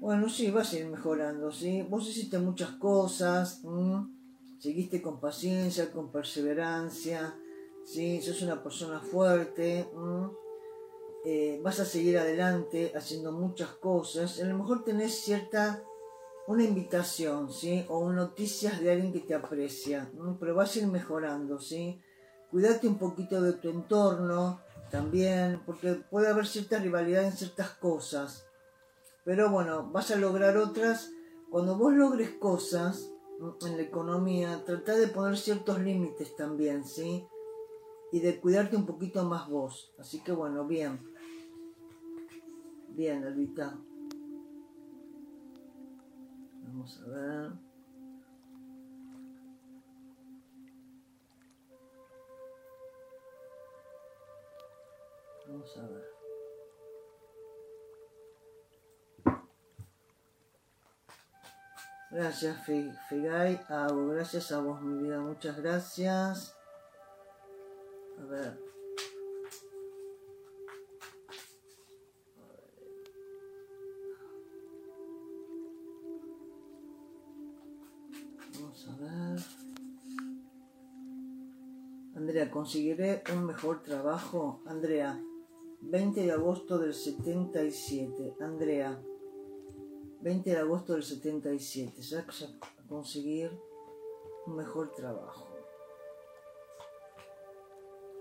[0.00, 1.82] Bueno, sí, vas a ir mejorando, ¿sí?
[1.82, 3.60] Vos hiciste muchas cosas,
[4.58, 7.38] seguiste con paciencia, con perseverancia,
[7.84, 8.20] ¿sí?
[8.22, 9.88] Sos una persona fuerte,
[11.24, 14.40] eh, vas a seguir adelante haciendo muchas cosas.
[14.40, 15.82] A lo mejor tenés cierta,
[16.46, 17.84] una invitación, ¿sí?
[17.88, 22.00] O noticias de alguien que te aprecia, pero vas a ir mejorando, ¿sí?
[22.50, 28.48] Cuídate un poquito de tu entorno también, porque puede haber cierta rivalidad en ciertas cosas
[29.28, 31.10] pero bueno, vas a lograr otras.
[31.50, 33.10] Cuando vos logres cosas
[33.40, 37.26] en la economía, trata de poner ciertos límites también, ¿sí?
[38.10, 39.92] Y de cuidarte un poquito más vos.
[39.98, 40.98] Así que bueno, bien.
[42.88, 43.78] Bien, Elvita.
[46.64, 47.52] Vamos a ver.
[55.46, 56.17] Vamos a ver.
[62.10, 63.60] Gracias, Figay.
[63.68, 65.20] gracias a vos, mi vida.
[65.20, 66.56] Muchas gracias.
[68.18, 68.58] A ver.
[78.54, 79.40] Vamos a ver.
[82.16, 84.62] Andrea, ¿conseguiré un mejor trabajo?
[84.64, 85.20] Andrea,
[85.82, 88.34] 20 de agosto del 77.
[88.40, 88.98] Andrea.
[90.28, 92.26] 20 de agosto del 77, ya
[92.86, 93.50] conseguir
[94.44, 95.48] un mejor trabajo.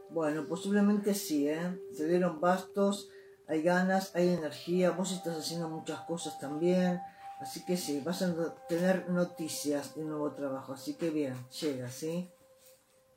[0.10, 1.78] Bueno, posiblemente sí, ¿eh?
[1.92, 3.10] Se dieron bastos,
[3.46, 7.02] hay ganas, hay energía, vos estás haciendo muchas cosas también,
[7.42, 12.32] así que sí, vas a tener noticias de nuevo trabajo, así que bien, llega, ¿sí?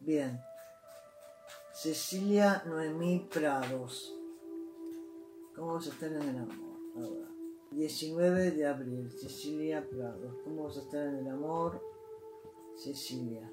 [0.01, 0.41] Bien.
[1.73, 4.13] Cecilia Noemí Prados.
[5.55, 6.77] ¿Cómo vas a estar en el amor?
[6.97, 7.30] Ahora.
[7.71, 10.39] 19 de abril, Cecilia Prado.
[10.45, 11.81] ¿Cómo vas a estar en el amor?
[12.77, 13.51] Cecilia.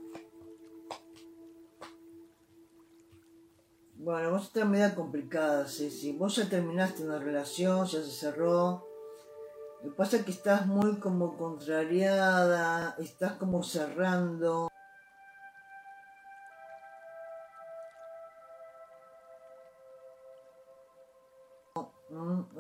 [3.96, 6.14] Bueno, vos estás media complicada, Ceci.
[6.14, 8.86] Vos ya terminaste una relación, ya se cerró.
[9.84, 14.70] Lo que pasa es que estás muy como contrariada, estás como cerrando.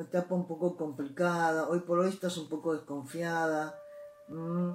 [0.08, 3.78] Etapa un poco complicada, hoy por hoy estás un poco desconfiada.
[4.30, 4.72] Mm.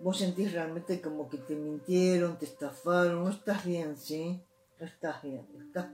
[0.00, 4.44] Vos sentís realmente como que te mintieron, te estafaron, no estás bien, ¿sí?
[4.80, 5.46] No estás bien.
[5.66, 5.86] Estás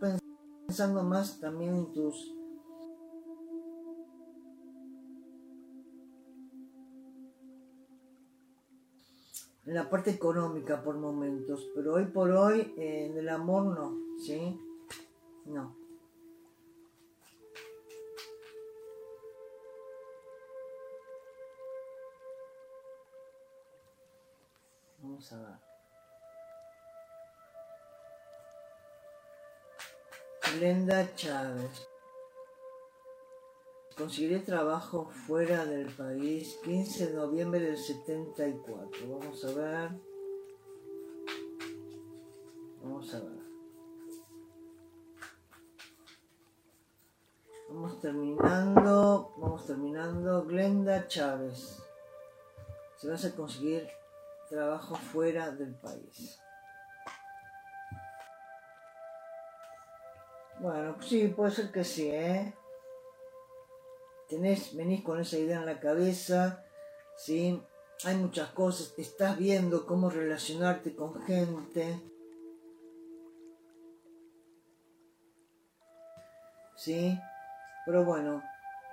[0.66, 2.37] pensando más también en tus
[9.68, 14.58] en la parte económica por momentos, pero hoy por hoy en el amor no, ¿sí?
[15.44, 15.76] No.
[25.02, 25.58] Vamos a ver.
[30.58, 31.88] Glenda Chávez.
[33.98, 39.08] Conseguiré trabajo fuera del país 15 de noviembre del 74.
[39.08, 39.90] Vamos a ver.
[42.80, 43.38] Vamos a ver.
[47.68, 50.44] Vamos terminando, vamos terminando.
[50.44, 51.82] Glenda Chávez.
[52.98, 53.88] Se vas a conseguir
[54.48, 56.38] trabajo fuera del país.
[60.60, 62.54] Bueno, sí, puede ser que sí, ¿eh?
[64.28, 66.64] Tenés, venís con esa idea en la cabeza,
[67.16, 67.62] ¿sí?
[68.04, 72.00] Hay muchas cosas, estás viendo cómo relacionarte con gente.
[76.76, 77.18] ¿Sí?
[77.86, 78.42] Pero bueno,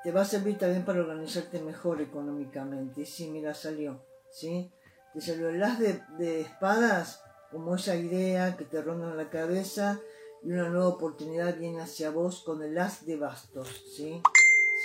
[0.03, 3.01] te va a servir también para organizarte mejor económicamente.
[3.01, 4.71] Y sí, mira, salió, ¿sí?
[5.13, 7.21] Te salió el as de, de espadas,
[7.51, 9.99] como esa idea que te ronda en la cabeza,
[10.41, 14.21] y una nueva oportunidad viene hacia vos con el as de bastos, ¿sí?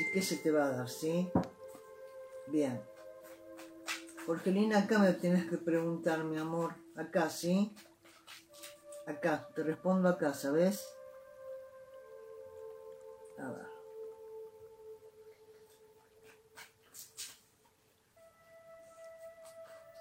[0.00, 1.30] Así que se te va a dar, ¿sí?
[2.46, 2.82] Bien.
[4.24, 6.74] Jorgelina, acá me tienes que preguntar, mi amor.
[6.96, 7.76] Acá, ¿sí?
[9.06, 10.88] Acá, te respondo acá, ¿sabes?
[13.40, 13.66] A ver.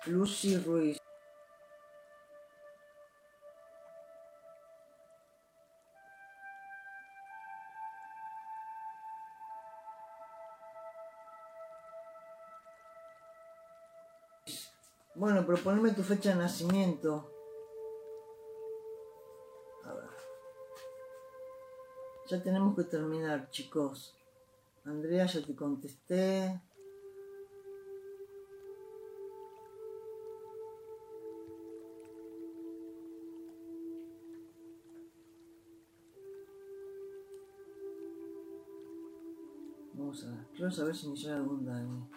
[0.06, 0.99] Lucy Ruiz.
[15.16, 17.30] Bueno, proponeme tu fecha de nacimiento.
[19.84, 20.10] A ver.
[22.28, 24.16] Ya tenemos que terminar, chicos.
[24.86, 26.62] Andrea, ya te contesté.
[39.93, 40.45] Vamos a ver.
[40.53, 42.10] Quiero saber si me llega algún daño.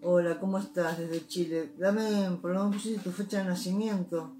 [0.00, 1.72] Hola, ¿cómo estás desde Chile?
[1.76, 4.32] Dame, por lo menos tu fecha de nacimiento.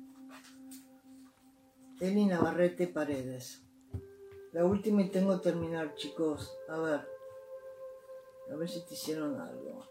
[1.99, 3.61] Eli Navarrete Paredes.
[4.53, 6.57] La última y tengo que terminar, chicos.
[6.69, 7.09] A ver.
[8.53, 9.85] A ver si te hicieron algo.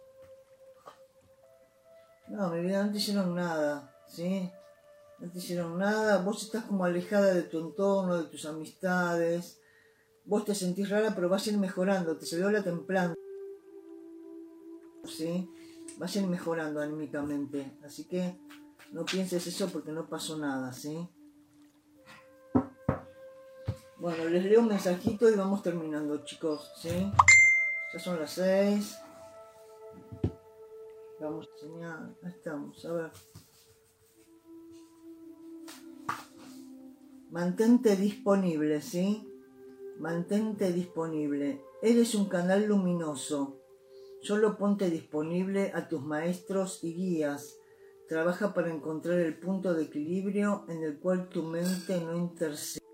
[2.29, 4.49] No, mi vida, no te hicieron nada, ¿sí?
[5.19, 6.23] No te hicieron nada.
[6.23, 9.59] Vos estás como alejada de tu entorno, de tus amistades.
[10.23, 12.17] Vos te sentís rara, pero vas a ir mejorando.
[12.17, 13.15] Te salió la templando.
[15.03, 15.49] ¿Sí?
[16.15, 17.77] Ir mejorando anímicamente.
[17.83, 18.39] Así que
[18.91, 21.09] no pienses eso porque no pasó nada, ¿sí?
[23.97, 27.11] Bueno, les leo un mensajito y vamos terminando, chicos, ¿sí?
[27.93, 28.97] Ya son las seis.
[31.19, 32.15] Vamos a enseñar.
[32.23, 33.11] Ahí estamos, a ver.
[37.31, 39.27] Mantente disponible, ¿sí?
[39.99, 41.61] Mantente disponible.
[41.81, 43.66] Eres un canal luminoso
[44.21, 47.59] Solo ponte disponible a tus maestros y guías.
[48.07, 52.86] Trabaja para encontrar el punto de equilibrio en el cual tu mente no intercede.